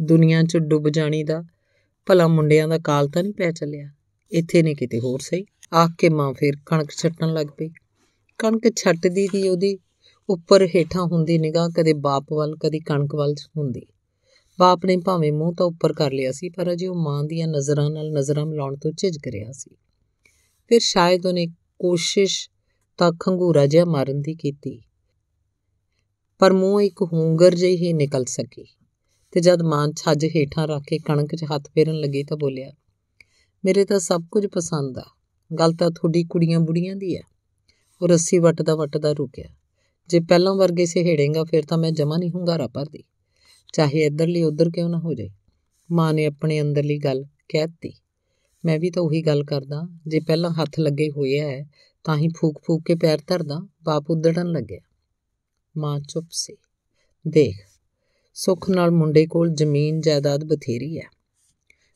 ਦੁਨੀਆ 0.01 0.43
'ਚ 0.43 0.57
ਡੁੱਬ 0.57 0.89
ਜਾਣੀ 0.89 1.23
ਦਾ 1.23 1.43
ਭਲਾ 2.05 2.27
ਮੁੰਡਿਆਂ 2.27 2.67
ਦਾ 2.67 2.77
ਕਾਲ 2.77 3.07
ਤਾਂ 3.07 3.23
ਨਹੀਂ 3.23 3.33
ਪੈ 3.33 3.51
ਚੱਲਿਆ। 3.51 3.89
ਇੱਥੇ 4.31 4.63
ਨਹੀਂ 4.63 4.75
ਕਿਤੇ 4.75 4.99
ਹੋਰ 4.99 5.19
ਸਹੀ? 5.19 5.45
ਆਖ 5.73 5.91
ਕੇ 5.97 6.09
ਮਾਂ 6.09 6.33
ਫੇਰ 6.33 6.53
ਕਣਕ 6.65 6.91
ਛੱਟਣ 6.91 7.33
ਲੱਗ 7.33 7.47
ਪਈ। 7.47 7.69
ਕਣਕ 8.37 8.75
ਛੱਟਦੀ 8.75 9.27
ਦੀ 9.27 9.49
ਉਹਦੀ 9.49 9.77
ਉੱਪਰ 10.29 10.65
ਹੇਠਾਂ 10.65 11.03
ਹੁੰਦੀ 11.03 11.37
ਨਿਗਾਹ, 11.37 11.69
ਕਦੇ 11.69 11.93
ਬਾਪ 11.93 12.33
ਵੱਲ, 12.33 12.55
ਕਦੇ 12.55 12.79
ਕਣਕ 12.79 13.15
ਵੱਲ 13.15 13.35
ਹੁੰਦੀ। 13.57 13.81
ਬਾਪ 14.59 14.85
ਨੇ 14.85 14.97
ਭਾਵੇਂ 14.97 15.31
ਮੂੰਹ 15.33 15.53
ਤਾਂ 15.55 15.65
ਉੱਪਰ 15.65 15.93
ਕਰ 15.93 16.11
ਲਿਆ 16.11 16.31
ਸੀ, 16.31 16.49
ਪਰ 16.49 16.71
ਅਜੇ 16.71 16.87
ਉਹ 16.87 16.95
ਮਾਂ 16.95 17.23
ਦੀਆਂ 17.23 17.47
ਨਜ਼ਰਾਂ 17.47 17.89
ਨਾਲ 17.89 18.11
ਨਜ਼ਰਾਂ 18.11 18.45
ਮਿਲਾਉਣ 18.45 18.75
ਤੋਂ 18.75 18.91
ਝਿਜਕ 18.91 19.27
ਰਿਹਾ 19.27 19.51
ਸੀ। 19.51 19.75
ਫਿਰ 20.71 20.79
ਸ਼ਾਇਦ 20.79 21.25
ਉਹਨੇ 21.25 21.45
ਕੋਸ਼ਿਸ਼ 21.79 22.49
ਤਾਂ 22.99 23.11
ਖੰਗੂਰਾ 23.19 23.65
ਜਿਹਾ 23.65 23.85
ਮਾਰਨ 23.85 24.21
ਦੀ 24.21 24.33
ਕੀਤੀ, 24.33 24.79
ਪਰ 26.41 26.53
ਮੂੰਹ 26.53 26.81
ਇੱਕ 26.81 27.01
ਹੂੰਗਰ 27.03 27.55
ਜਿਹੀ 27.55 27.75
ਹੀ 27.77 27.93
ਨਿਕਲ 27.93 28.25
ਸਕੀ 28.25 28.65
ਤੇ 29.33 29.41
ਜਦ 29.41 29.61
ਮਾਂ 29.61 29.87
ਛੱਜ 29.97 30.25
ਹੇਠਾਂ 30.25 30.67
ਰੱਖ 30.67 30.83
ਕੇ 30.83 30.97
ਕਣਕ 30.97 31.35
'ਚ 31.35 31.45
ਹੱਥ 31.45 31.67
ਫੇਰਨ 31.67 31.99
ਲੱਗੀ 31.99 32.23
ਤਾਂ 32.23 32.37
ਬੋਲਿਆ, 32.37 32.71
ਮੇਰੇ 33.63 33.85
ਤਾਂ 33.85 33.99
ਸਭ 33.99 34.23
ਕੁਝ 34.31 34.45
ਪਸੰਦ 34.47 34.97
ਆ, 34.97 35.05
ਗੱਲ 35.51 35.73
ਤਾਂ 35.73 35.89
ਤੁਹਾਡੀ 35.91 36.23
ਕੁੜੀਆਂ 36.23 36.59
ਬੁੜੀਆਂ 36.59 36.95
ਦੀ 36.95 37.15
ਆ। 37.15 37.21
ਉਹ 38.01 38.07
ਰੱਸੀ 38.07 38.39
ਵੱਟਦਾ 38.39 38.75
ਵੱਟਦਾ 38.75 39.11
ਰੁਕਿਆ, 39.11 39.47
ਜੇ 40.09 40.19
ਪਹਿਲਾਂ 40.19 40.53
ਵਰਗੇ 40.55 40.85
ਸਿਹੜੇਗਾ, 40.85 41.43
ਫਿਰ 41.43 41.65
ਤਾਂ 41.65 41.77
ਮੈਂ 41.77 41.91
ਜਮਾ 41.91 42.17
ਨਹੀਂ 42.17 42.31
ਹੁੰਗਾਰਾ 42.31 42.67
ਭਰਦੀ। 42.67 43.03
ਚਾਹੇ 43.73 44.05
ਇੱਧਰਲੀ 44.05 44.43
ਉੱਧਰ 44.43 44.69
ਕਿਉਂ 44.69 44.89
ਨਾ 44.89 44.99
ਹੋ 44.99 45.13
ਜਾਏ। 45.13 45.29
ਮਾਂ 45.91 46.13
ਨੇ 46.13 46.25
ਆਪਣੇ 46.25 46.61
ਅੰਦਰਲੀ 46.61 46.97
ਗੱਲ 46.97 47.25
ਕਹਿਤੀ 47.49 47.93
ਮੈਂ 48.65 48.79
ਵੀ 48.79 48.89
ਤਾਂ 48.89 49.03
ਉਹੀ 49.03 49.21
ਗੱਲ 49.21 49.43
ਕਰਦਾ, 49.43 49.87
ਜੇ 50.07 50.19
ਪਹਿਲਾਂ 50.19 50.51
ਹੱਥ 50.51 50.79
ਲੱਗੇ 50.79 51.09
ਹੋਏ 51.09 51.39
ਐ, 51.39 51.63
ਤਾਂ 52.03 52.17
ਹੀ 52.17 52.27
ਫੂਕ 52.27 52.61
ਫੂਕ 52.63 52.83
ਕੇ 52.85 52.95
ਪੈਰ 52.95 53.19
ਧਰਦਾ, 53.27 53.67
ਬਾਪ 53.83 54.11
ਉਧੜਨ 54.11 54.47
ਲੱਗਿਆ। 54.47 54.79
ਮਾਂ 55.77 55.99
ਚੁੱਪ 55.99 56.27
ਸੀ। 56.31 56.57
ਦੇਖ, 57.27 57.55
ਸੁੱਖ 58.33 58.69
ਨਾਲ 58.69 58.91
ਮੁੰਡੇ 58.91 59.27
ਕੋਲ 59.27 59.49
ਜ਼ਮੀਨ 59.49 60.01
ਜਾਇਦਾਦ 60.01 60.43
ਬਥੇਰੀ 60.43 60.97
ਹੈ 60.97 61.09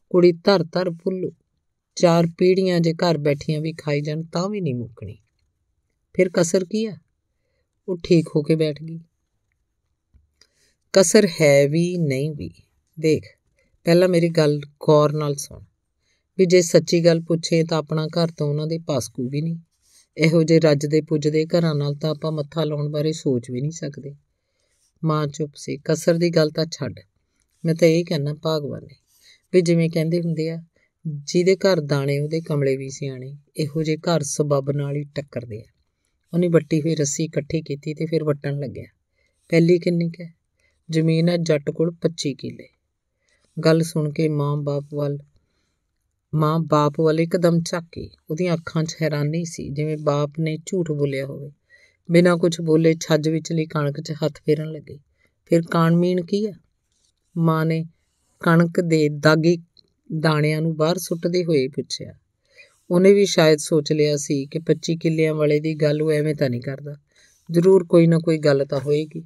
ਕੁੜੀ 0.10 0.32
ਧਰ 0.32 0.64
ਧਰ 0.64 0.92
ਫੁੱਲੂ 0.92 1.32
ਚਾਰ 1.96 2.28
ਪੀੜੀਆਂ 2.38 2.80
ਜੇ 2.80 2.94
ਘਰ 2.94 3.18
ਬੈਠੀਆਂ 3.18 3.62
ਵੀ 3.62 3.74
ਖਾਈ 3.74 4.02
ਜਾਣ 4.02 4.24
ਤਾਂ 4.24 4.50
ਵੀ 4.50 4.62
ਨਹੀਂ 4.62 4.76
ਮੁੱਕਣੀ। 4.76 5.18
ਫਿਰ 6.14 6.30
ਕਸਰ 6.30 6.66
ਕੀ 6.66 6.86
ਆ 6.86 6.98
ਉਹ 7.88 7.98
ਠੀਕ 8.04 8.30
ਹੋ 8.36 8.42
ਕੇ 8.42 8.56
ਬੈਠ 8.56 8.84
ਗਈ। 8.84 9.00
ਕਸਰ 10.96 11.28
ਹੈ 11.42 11.68
ਵੀ, 11.68 11.98
ਨਹੀਂ 11.98 12.32
ਵੀ। 12.32 12.50
ਦੇਖ, 13.00 13.24
ਪਹਿਲਾਂ 13.84 14.10
ਮੇਰੀ 14.10 14.30
ਗੱਲ 14.30 14.60
ਗੌਰ 14.60 15.14
ਨਾਲ 15.14 15.36
ਸੁਣ। 15.36 15.64
ਵੀ 16.38 16.46
ਜੇ 16.46 16.62
ਸੱਚੀ 16.62 17.06
ਗੱਲ 17.06 17.22
ਪੁੱਛੇ 17.22 17.64
ਤਾਂ 17.64 17.78
ਆਪਣਾ 17.78 18.08
ਘਰ 18.08 18.28
ਤਾਂ 18.38 18.48
ਉਹਨਾਂ 18.48 18.68
ਦੇ 18.68 18.78
ਪਾਸਕੂ 18.78 19.30
ਵੀ 19.30 19.42
ਨਹੀਂ। 19.42 19.58
ਇਹੋ 20.18 20.44
ਜੇ 20.44 20.60
ਰੱਜ 20.60 20.86
ਦੇ 20.86 21.02
ਪੁੱਜਦੇ 21.02 21.46
ਘਰਾਂ 21.46 21.76
ਨਾਲ 21.76 21.96
ਤਾਂ 21.96 22.10
ਆਪਾਂ 22.10 22.32
ਮੱਥਾ 22.32 22.64
ਲਾਉਣ 22.64 22.90
ਬਾਰੇ 22.90 23.12
ਸੋਚ 23.12 23.52
ਵੀ 23.52 23.62
ਨਹੀਂ 23.62 23.72
ਸਕਦੇ। 23.72 24.16
ਮਾਂ 25.04 25.28
ਚੁੱਪ 25.28 25.52
ਸੀ। 25.56 25.78
ਕਸਰ 25.86 26.14
ਦੀ 26.14 26.30
ਗੱਲ 26.30 26.50
ਤਾਂ 26.50 26.66
ਛੱਡ। 26.72 27.00
ਮੈਂ 27.66 27.76
ਤਾਂ 27.76 27.88
ਇਹ 27.88 28.06
ਕਹਿਣਾ 28.06 28.34
ਭਾਗਵਾਨ 28.34 28.84
ਨੇ 28.84 28.96
ਵੀ 29.54 29.62
ਜਿਵੇਂ 29.62 29.90
ਕਹਿੰਦੇ 29.90 30.22
ਹੁੰਦੇ 30.22 30.50
ਆ, 30.50 30.64
ਜਿਹਦੇ 31.08 31.56
ਘਰ 31.56 31.82
ਦਾਣੇ 31.82 32.20
ਉਹਦੇ 32.20 32.42
ਕਮਲੇ 32.42 32.78
ਵੀ 32.78 32.90
ਸਿਆਣੇ, 32.90 33.38
ਇਹੋ 33.58 33.84
ਜੇ 33.84 33.98
ਘਰ 33.98 34.22
ਸਬਬ 34.22 34.72
ਨਾਲ 34.72 34.96
ਹੀ 34.96 35.04
ਟੱਕਰਦੇ 35.04 35.60
ਆ। 35.60 35.66
ਉਹਨੇ 36.34 36.48
ਵੱਟੀ 36.48 36.82
ਹੋਈ 36.82 36.96
ਰੱਸੀ 36.96 37.24
ਇਕੱਠੀ 37.24 37.62
ਕੀਤੀ 37.62 37.94
ਤੇ 37.94 38.06
ਫਿਰ 38.06 38.24
ਵਟਣ 38.24 38.60
ਲੱਗਿਆ। 38.60 38.86
ਪਹਿਲੀ 39.50 39.80
ਕਿੰਨੀ 39.80 40.10
ਕੁ 40.10 40.43
ਜ਼ਮੀਨ 40.94 41.30
ਹੈ 41.30 41.38
ਜੱਟ 41.38 41.70
ਕੋਲ 41.70 41.92
25 42.02 42.34
ਕਿੱਲੇ। 42.34 42.68
ਗੱਲ 43.58 43.82
ਸੁਣ 43.82 44.12
ਕੇ 44.12 44.28
ਮਾਂ 44.30 44.56
ਬਾਪ 44.58 44.94
ਵੱਲ, 44.94 45.18
ਮਾਂ 46.34 46.60
ਬਾਪ 46.60 46.94
ਵੱਲ 47.02 47.20
ਇੱਕਦਮ 47.20 47.60
ਝਾਕੀ 47.66 48.10
ਉਹਦੀਆਂ 48.30 48.54
ਅੱਖਾਂ 48.54 48.84
'ਚ 48.84 48.96
ਹੈਰਾਨੀ 49.02 49.46
ਸੀ, 49.46 49.70
ਜਿਵੇਂ 49.70 49.98
ਬਾਪ 49.98 50.40
ਨੇ 50.40 50.58
ਝੂਠ 50.66 50.92
ਬੋਲਿਆ 50.92 51.26
ਹੋਵੇ। 51.26 51.52
ਬਿਨਾਂ 52.12 52.38
ਕੁਝ 52.38 52.62
ਬੋਲੇ 52.62 52.96
ਛੱਜ 53.02 53.30
ਵਿਚਲੀ 53.30 53.66
ਕਣਕ 53.66 54.02
'ਚ 54.02 54.12
ਹੱਥ 54.12 54.40
ਫੇਰਨ 54.46 54.72
ਲੱਗੇ। 54.72 55.00
ਫਿਰ 55.46 55.62
ਕਾਣਮੀਣ 55.62 56.22
ਕੀ 56.22 56.46
ਆ 56.46 56.54
ਮਾਂ 57.38 57.66
ਨੇ 57.66 57.84
ਕਣਕ 58.44 58.80
ਦੇ 58.82 59.10
ਦਾਗੀ 59.10 59.58
ਦਾਣਿਆਂ 60.20 60.62
ਨੂੰ 60.62 60.76
ਬਾਹਰ 60.76 60.98
ਸੁੱਟਦੇ 60.98 61.44
ਹੋਏ 61.44 61.68
ਪੁੱਛਿਆ। 61.68 62.14
ਉਹਨੇ 62.92 63.14
ਵੀ 63.14 63.26
ਸ਼ਾਇਦ 63.26 63.60
ਸੋਚ 63.60 63.92
ਲਿਆ 63.94 64.18
ਸੀ 64.18 64.46
ਕਿ 64.46 64.60
25 64.60 64.96
ਕਿੱਲਿਆਂ 64.96 65.34
ਵਾਲੇ 65.34 65.60
ਦੀ 65.60 65.76
ਗੱਲ 65.76 66.02
ਉਹ 66.02 66.12
ਐਵੇਂ 66.12 66.36
ਤਾਂ 66.36 66.50
ਨਹੀਂ 66.50 66.62
ਕਰਦਾ। 66.62 66.96
ਜ਼ਰੂਰ 67.52 67.84
ਕੋਈ 67.84 68.08
ਨਾ 68.08 68.18
ਕੋਈ 68.18 68.38
ਗੱਲ 68.38 68.66
ਤਾਂ 68.70 68.80
ਹੋਏਗੀ। 68.80 69.24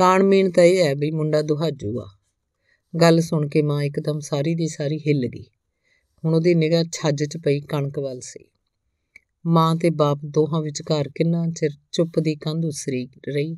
ਕਾਣਮੀਨ 0.00 0.50
ਤਾਂ 0.50 0.64
ਇਹ 0.64 0.84
ਹੈ 0.84 0.94
ਵੀ 0.94 1.10
ਮੁੰਡਾ 1.10 1.42
ਦੁਹਾਜੂ 1.42 2.00
ਆ 2.00 2.08
ਗੱਲ 3.00 3.20
ਸੁਣ 3.20 3.48
ਕੇ 3.48 3.62
ਮਾਂ 3.62 3.82
ਇੱਕਦਮ 3.82 4.20
ਸਾਰੀ 4.20 4.54
ਦੀ 4.54 4.68
ਸਾਰੀ 4.68 4.98
ਹਿੱਲ 4.98 5.26
ਗਈ। 5.26 5.44
ਹੁਣ 6.24 6.34
ਉਹਦੀ 6.34 6.54
ਨਿਗਾਹ 6.54 6.84
ਛੱਜ 6.92 7.24
'ਚ 7.24 7.36
ਪਈ 7.36 7.60
ਕਣਕ 7.60 7.98
ਵੱਲ 7.98 8.20
ਸੀ। 8.20 8.44
ਮਾਂ 9.46 9.76
ਤੇ 9.76 9.90
ਬਾਪ 9.90 10.18
ਦੋਹਾਂ 10.24 10.62
ਵਿਚਕਾਰ 10.62 11.08
ਕਿੰਨਾ 11.08 11.46
ਚਿਰ 11.56 11.70
ਚੁੱਪ 11.92 12.20
ਦੀ 12.20 12.34
ਕੰਧ 12.34 12.64
ਉਸਰੀ 12.64 13.08
ਰਹੀ। 13.28 13.56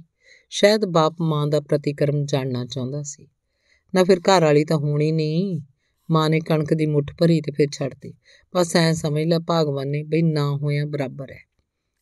ਸ਼ਾਇਦ 0.51 0.85
ਬਾਪ 0.85 1.15
ਮਾਂ 1.21 1.47
ਦਾ 1.47 1.61
ਪ੍ਰਤੀਕਰਮ 1.61 2.25
ਜਾਣਨਾ 2.25 2.67
ਚਾਹੁੰਦਾ 2.67 3.03
ਸੀ। 3.03 3.29
ਨਾ 3.95 4.05
ਫਿਰ 4.05 4.19
ਘਰ 4.19 4.43
ਵਾਲੀ 4.43 4.65
ਤਾਂ 4.65 4.77
ਹੋਣੀ 4.77 5.13
ਨਹੀਂ। 5.13 5.61
ਮਾਂ 6.11 6.31
ਨੇ 6.31 6.41
ਕਣਕ 6.41 6.75
ਦੀ 6.75 6.87
ਮੁੱਠ 6.87 7.07
ਭਰੀ 7.19 7.41
ਤੇ 7.41 7.53
ਫਿਰ 7.53 7.67
ਛੱਡਤੀ 7.73 8.15
ਬਸ 8.55 8.77
ਐ 8.77 8.93
ਸਮਝ 8.93 9.23
ਲੈ 9.25 9.39
ਭਾਗਵਾਨ 9.39 9.89
ਨੇ 9.89 10.03
ਬਈ 10.03 10.23
ਨਾ 10.23 10.57
ਹੋਇਆ 10.57 10.87
ਬਰਾਬਰ 10.87 11.31
ਹੈ। 11.31 11.41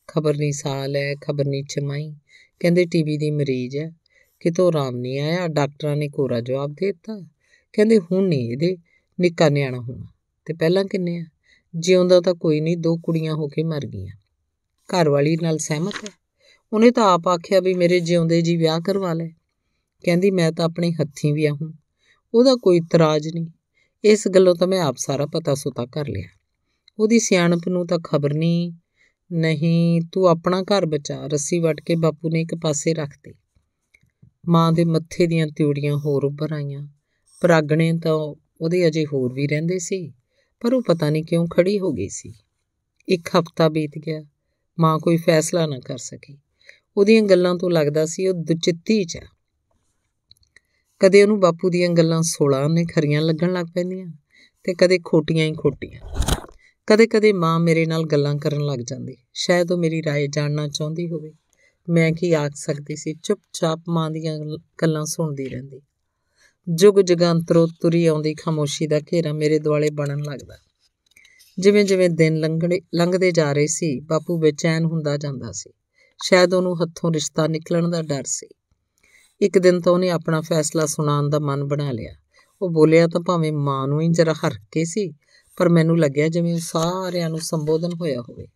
ਖਬਰ 0.07 0.37
ਨਹੀਂ 0.37 0.53
ਸਾਲ 0.53 0.97
ਹੈ, 0.97 1.15
ਖਬਰ 1.15 1.45
ਨਹੀਂ 1.47 1.65
ਛਮਾਈ। 1.65 2.17
ਕਹਿੰਦੇ 2.61 2.85
ਟੀਵੀ 2.85 3.17
ਦੀ 3.17 3.31
ਮਰੀਜ਼ 3.31 3.77
ਹੈ। 3.77 4.00
ਕਿਤੋਂ 4.41 4.69
ਆਰਾਮ 4.69 4.97
ਨਹੀਂ 4.97 5.21
ਆਇਆ, 5.21 5.49
ਡਾਕਟਰਾਂ 5.49 5.97
ਨੇ 5.97 6.09
ਕੋਰਾ 6.09 6.41
ਜਵਾਬ 6.41 6.71
ਦੇ 6.71 6.93
ਦਿੱਤਾ। 6.93 7.27
ਕਹਿੰਦੇ, 7.73 7.99
ਹੁਣ 7.99 8.29
ਨਹੀਂ, 8.29 8.53
ਇਹਦੇ 8.53 8.77
ਨਿੱਕਾ 9.21 9.49
ਨਿਆਣਾ 9.49 9.79
ਹੋਣਾ। 9.79 10.07
ਤੇ 10.45 10.55
ਪਹਿਲਾਂ 10.55 10.85
ਕਿੰਨੇ 10.85 11.19
ਆ? 11.19 11.25
ਜਿਉਂਦਾ 11.77 12.21
ਤਾਂ 12.21 12.35
ਕੋਈ 12.35 12.61
ਨਹੀਂ, 12.61 12.77
ਦੋ 12.77 12.97
ਕੁੜੀਆਂ 12.97 13.35
ਹੋ 13.35 13.49
ਕੇ 13.49 13.63
ਮਰ 13.63 13.87
ਗਈਆਂ। 13.87 14.17
ਘਰ 14.87 15.09
ਵਾਲੀ 15.09 15.37
ਨਾਲ 15.43 15.59
ਸਹਿਮਤ 15.59 15.95
ਹੈ। 16.05 16.09
ਉਹਨੇ 16.73 16.91
ਤਾਂ 16.91 17.05
ਆਪ 17.05 17.29
ਆਖਿਆ 17.29 17.61
ਵੀ 17.61 17.75
ਮੇਰੇ 17.75 18.01
ਜਿਉਂਦੇ 18.01 18.43
ਜੀ 18.43 18.57
ਵਿਆਹ 18.57 18.81
ਕਰਵਾ 18.81 19.13
ਲੈ। 19.13 19.29
ਕਹਿੰਦੀ, 20.05 20.31
ਮੈਂ 20.31 20.53
ਤਾਂ 20.53 20.65
ਆਪਣੇ 20.65 20.93
ਹੱਥੀਂ 20.93 21.35
ਵੀ 21.35 21.47
ਆਹੂੰ 21.47 21.75
ਉਹਦਾ 22.35 22.55
ਕੋਈ 22.55 22.77
ਇਤਰਾਜ਼ 22.77 23.29
ਨਹੀਂ। 23.29 23.47
ਇਸ 24.05 24.29
ਗੱਲੋਂ 24.29 24.55
ਤਾਂ 24.55 24.67
ਮੈਂ 24.67 24.81
ਆਪ 24.81 24.95
ਸਾਰਾ 24.99 25.27
ਪਤਾ 25.27 25.55
ਸੁਤਾ 25.55 25.87
ਕਰ 25.87 26.09
ਲਿਆ। 26.09 26.29
ਉਹਦੀ 26.99 27.19
ਸਿਆਣਪ 27.19 27.69
ਨੂੰ 27.69 27.87
ਤਾਂ 27.87 27.99
ਖਬਰ 27.99 28.35
ਨਹੀਂ। 28.35 28.73
ਨਹੀਂ, 29.33 30.01
ਤੂੰ 30.13 30.27
ਆਪਣਾ 30.27 30.63
ਘਰ 30.63 30.87
ਬਚਾ। 30.87 31.27
ਰੱਸੀ 31.27 31.59
ਵੱਟ 31.59 31.81
ਕੇ 31.81 31.95
ਬਾਪੂ 31.95 32.29
ਨੇ 32.29 32.41
ਇੱਕ 32.41 32.55
ਪਾਸੇ 32.55 32.95
ਰੱਖਤੀ 32.95 33.35
ਮਾਂ 34.48 34.72
ਦੇ 34.72 34.86
ਮੱਥੇ 34.86 35.28
ਦੀਆਂ 35.28 35.48
ਤਿਉੜੀਆਂ 35.48 35.98
ਹੋਰ 35.98 36.24
ਉੱਭਰ 36.24 36.54
ਆਈਆਂ 36.54 36.88
ਪਰਾਗਣੇ 37.42 37.94
ਤਾਂ 38.04 38.14
ਉਹਦੇ 38.62 38.88
ਅਜੇ 38.88 39.06
ਹੋਰ 39.06 39.34
ਵੀ 39.34 39.48
ਰਹਿੰਦੇ 39.48 39.80
ਸੀ 39.80 40.14
ਪਰ 40.60 40.74
ਉਹ 40.74 40.82
ਪਤਾ 40.82 41.10
ਨਹੀਂ 41.10 41.24
ਕਿਉਂ 41.24 41.48
ਖੜੀ 41.48 41.80
ਹੋ 41.80 41.94
ਗਈ 41.94 42.10
ਸੀ 42.10 42.34
ਇੱਕ 43.10 43.30
ਹਫ਼ਤਾ 43.40 43.70
ਬੀਤ 43.70 43.92
ਗਿਆ 43.98 44.24
ਮਾਂ 44.80 45.00
ਕੋਈ 45.00 45.18
ਫੈਸਲਾ 45.18 45.66
ਨਾ 45.66 45.80
ਕਰ 45.80 45.98
ਸਕੀ 45.98 46.38
ਉਹਦੀਆਂ 46.98 47.22
ਗੱਲਾਂ 47.22 47.56
ਤੋਂ 47.56 47.72
ਲੱਗਦਾ 47.72 48.06
ਸੀ 48.06 48.28
ਉਹ 48.28 48.34
ਦੁਚਿੱਤੀ 48.34 49.04
ਚ 49.04 49.18
ਕਦੇ 51.00 51.24
ਉਹਨੂੰ 51.24 51.40
ਬਾਪੂ 51.40 51.70
ਦੀਆਂ 51.70 51.90
ਗੱਲਾਂ 51.90 52.22
16 52.26 52.68
ਨੇ 52.70 52.86
ਖਰੀਆਂ 52.86 53.22
ਲੱਗਣ 53.22 53.54
ਲੱਗ 53.54 53.66
ਪੈਂਦੀਆਂ 53.74 54.08
ਤੇ 54.64 54.74
ਕਦੇ 54.74 55.00
ਖੋਟੀਆਂ 55.06 55.46
ਹੀ 55.46 55.54
ਖੋਟੀਆਂ 55.54 56.00
ਕਦੇ-ਕਦੇ 56.88 57.34
ਮਾਂ 57.34 57.60
ਮੇਰੇ 57.60 57.86
ਨਾਲ 57.86 58.04
ਗੱਲਾਂ 58.04 58.36
ਕਰਨ 58.36 58.66
ਲੱਗ 58.66 58.80
ਜਾਂਦੀ 58.80 59.18
ਸ਼ਾਇਦ 59.34 59.72
ਉਹ 59.72 59.78
ਮੇਰੀ 59.78 60.02
رائے 60.02 60.28
ਜਾਣਨਾ 60.30 60.68
ਚਾਹੁੰਦੀ 60.68 61.10
ਹੋਵੇ 61.10 61.34
ਮੈਂ 61.91 62.13
ਕੀ 62.13 62.33
ਆਖ 62.33 62.53
ਸਕਦੀ 62.55 62.97
ਸੀ? 62.97 63.15
ਚੁੱਪਚਾਪ 63.23 63.81
ਮਾਂ 63.89 64.11
ਦੀਆਂ 64.11 64.39
ਗੱਲਾਂ 64.83 65.05
ਸੁਣਦੀ 65.05 65.49
ਰਹਿੰਦੀ। 65.49 65.81
ਜੁਗ 66.69 67.01
ਜਗਾਂਤਰੋਂ 67.01 67.69
ਤੁਰੀ 67.81 68.07
ਆਉਂਦੀ 68.07 68.35
ਖਾਮੋਸ਼ੀ 68.35 68.87
ਦਾ 68.87 69.01
ਘੇਰਾ 69.01 69.33
ਮੇਰੇ 69.33 69.59
ਦੁਆਲੇ 69.59 69.91
ਬਣਨ 69.91 70.19
ਲੱਗਦਾ। 70.19 70.57
ਜਿਵੇਂ-ਜਿਵੇਂ 71.59 72.11
ਦਿਨ 72.11 72.37
ਲੰਘੜੇ 72.37 72.81
ਲੰਘਦੇ 72.95 73.31
ਜਾ 73.31 73.53
ਰਹੇ 73.53 73.67
ਸੀ, 73.67 74.01
ਬਾਪੂ 74.01 74.39
ਬੇਚੈਨ 74.39 74.85
ਹੁੰਦਾ 74.85 75.17
ਜਾਂਦਾ 75.17 75.53
ਸੀ। 75.53 75.71
ਸ਼ਾਇਦ 76.23 76.55
ਉਹਨੂੰ 76.55 76.83
ਹੱਥੋਂ 76.83 77.13
ਰਿਸ਼ਤਾ 77.13 77.47
ਨਿਕਲਣ 77.47 77.89
ਦਾ 77.89 78.03
ਡਰ 78.03 78.25
ਸੀ। 78.27 78.49
ਇੱਕ 79.41 79.59
ਦਿਨ 79.59 79.81
ਤਾਂ 79.81 79.93
ਉਹਨੇ 79.93 80.11
ਆਪਣਾ 80.11 80.41
ਫੈਸਲਾ 80.41 80.87
ਸੁਣਾਉਣ 80.87 81.31
ਦਾ 81.31 81.39
ਮਨ 81.39 81.65
ਬਣਾ 81.65 81.93
ਲਿਆ। 81.93 82.15
ਉਹ 82.63 82.71
ਬੋਲਿਆ, 82.71 83.07
ਤਾਂ 83.07 83.21
ਭਾਵੇਂ 83.21 83.53
ਮਾਂ 83.53 83.89
ਨੂੰ 83.89 84.01
ਹੀ 84.01 84.09
ਜਰਾ 84.09 84.33
ਹਰਕ 84.33 84.61
ਕੇ 84.71 84.85
ਸੀ, 84.85 85.13
ਪਰ 85.57 85.69
ਮੈਨੂੰ 85.69 85.99
ਲੱਗਿਆ 85.99 86.29
ਜਿਵੇਂ 86.29 86.55
ਉਹ 86.55 86.61
ਸਾਰਿਆਂ 86.63 87.31
ਨੂੰ 87.31 87.41
ਸੰਬੋਧਨ 87.41 87.93
ਹੋਇਆ 87.93 88.21
ਹੋਵੇ। 88.21 88.47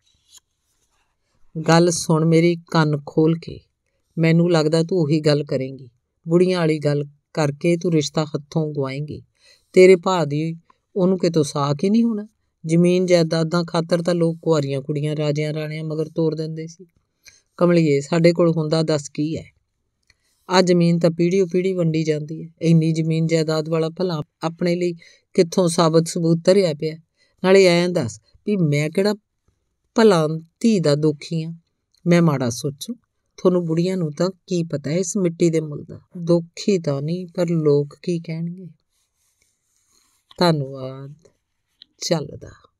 ਗੱਲ 1.55 1.89
ਸੁਣ 1.91 2.25
ਮੇਰੀ 2.25 2.55
ਕੰਨ 2.71 2.97
ਖੋਲ 3.05 3.35
ਕੇ। 3.37 3.59
ਮੈਨੂੰ 4.17 4.51
ਲੱਗਦਾ 4.51 4.83
ਤੂੰ 4.83 4.97
ਉਹੀ 4.99 5.19
ਗੱਲ 5.19 5.43
ਕਰੇਂਗੀ। 5.43 5.89
ਬੁੜੀਆਂ 6.27 6.59
ਵਾਲੀ 6.59 6.77
ਗੱਲ 6.79 7.03
ਕਰਕੇ 7.33 7.75
ਤੂੰ 7.77 7.91
ਰਿਸ਼ਤਾ 7.91 8.25
ਹੱਥੋਂ 8.25 8.73
ਗਵਾਏਂਗੀ 8.73 9.21
ਤੇਰੇ 9.73 9.95
ਭਾ 9.95 10.23
ਦੀ 10.25 10.55
ਉਹਨੂੰ 10.95 11.17
ਕਿਤੋਂ 11.19 11.43
ਸਾਖ 11.43 11.83
ਹੀ 11.83 11.89
ਨਹੀਂ 11.89 12.03
ਹੋਣਾ? 12.03 12.27
ਜ਼ਮੀਨ 12.65 13.05
ਜਾਇਦਾਦਾਂ 13.05 13.63
ਖਾਤਰ 13.63 14.01
ਤਾਂ 14.01 14.15
ਲੋਕ 14.15 14.37
ਕੁਆਰੀਆਂ 14.41 14.81
ਕੁੜੀਆਂ 14.81 15.15
ਰਾਜਿਆਂ 15.15 15.53
ਰਾਣਿਆਂ 15.53 15.83
ਮਗਰ 15.83 16.09
ਤੋਰ 16.15 16.35
ਦਿੰਦੇ 16.35 16.67
ਸੀ। 16.67 16.85
ਕਮਲੀਏ, 17.57 17.99
ਸਾਡੇ 17.99 18.33
ਕੋਲ 18.33 18.51
ਹੁੰਦਾ 18.57 18.81
ਦੱਸ 18.83 19.09
ਕੀ 19.09 19.37
ਹੈ 19.37 19.45
ਆ 20.49 20.61
ਜ਼ਮੀਨ 20.61 20.99
ਤਾਂ 20.99 21.11
ਪੀੜ੍ਹੀਓ 21.11 21.45
ਪੀੜ੍ਹੀ 21.45 21.73
ਵੰਡੀ 21.73 22.03
ਜਾਂਦੀ 22.03 22.43
ਹੈ 22.43 22.49
ਇੰਨੀ 22.61 22.91
ਜ਼ਮੀਨ 22.91 23.27
ਜਾਇਦਾਦ 23.27 23.69
ਵਾਲਾ 23.69 23.89
ਭਲਾ 23.89 24.21
ਆਪਣੇ 24.41 24.75
ਲਈ 24.75 24.93
ਕਿੱਥੋਂ 25.33 25.67
ਸਾਬਤ 25.67 26.07
ਸਬੂਤ 26.07 26.37
ਧਰਿਆ 26.45 26.73
ਪਿਆ? 26.73 26.95
ਨਾਲੇ 27.43 27.65
ਐਂ 27.65 27.89
ਦੱਸ 27.89 28.19
ਵੀ 28.47 28.55
ਮੈਂ 28.57 28.89
ਕਿਹੜਾ 28.89 29.13
ਭਲਾ 29.95 30.27
ਧੀ 30.59 30.79
ਦਾ 30.79 30.95
ਦੋਖੀ 30.95 31.43
ਆ। 31.43 31.53
ਮੈਂ 32.07 32.21
ਮਾੜਾ 32.21 32.49
ਸੋਚੂ, 32.49 32.93
ਤੁਹਾਨੂੰ 33.37 33.65
ਬੁੜੀਆਂ 33.65 33.97
ਨੂੰ 33.97 34.11
ਤਾਂ 34.11 34.29
ਕੀ 34.47 34.63
ਪਤਾ 34.63 34.89
ਹੈ 34.89 34.97
ਇਸ 34.97 35.17
ਮਿੱਟੀ 35.17 35.49
ਦੇ 35.49 35.59
ਮੁੱਲ 35.59 35.83
ਦਾ? 35.83 35.99
ਦੋਖੀ 36.17 36.79
ਤਾਂ 36.79 37.01
ਨਹੀਂ, 37.01 37.27
ਪਰ 37.27 37.49
ਲੋਕ 37.49 37.95
ਕੀ 38.03 38.19
ਕਹਿਣਗੇ? 38.19 38.67
ਧੰਨਵਾਦ। 40.37 41.13
ਚੱਲਦਾ। 42.01 42.74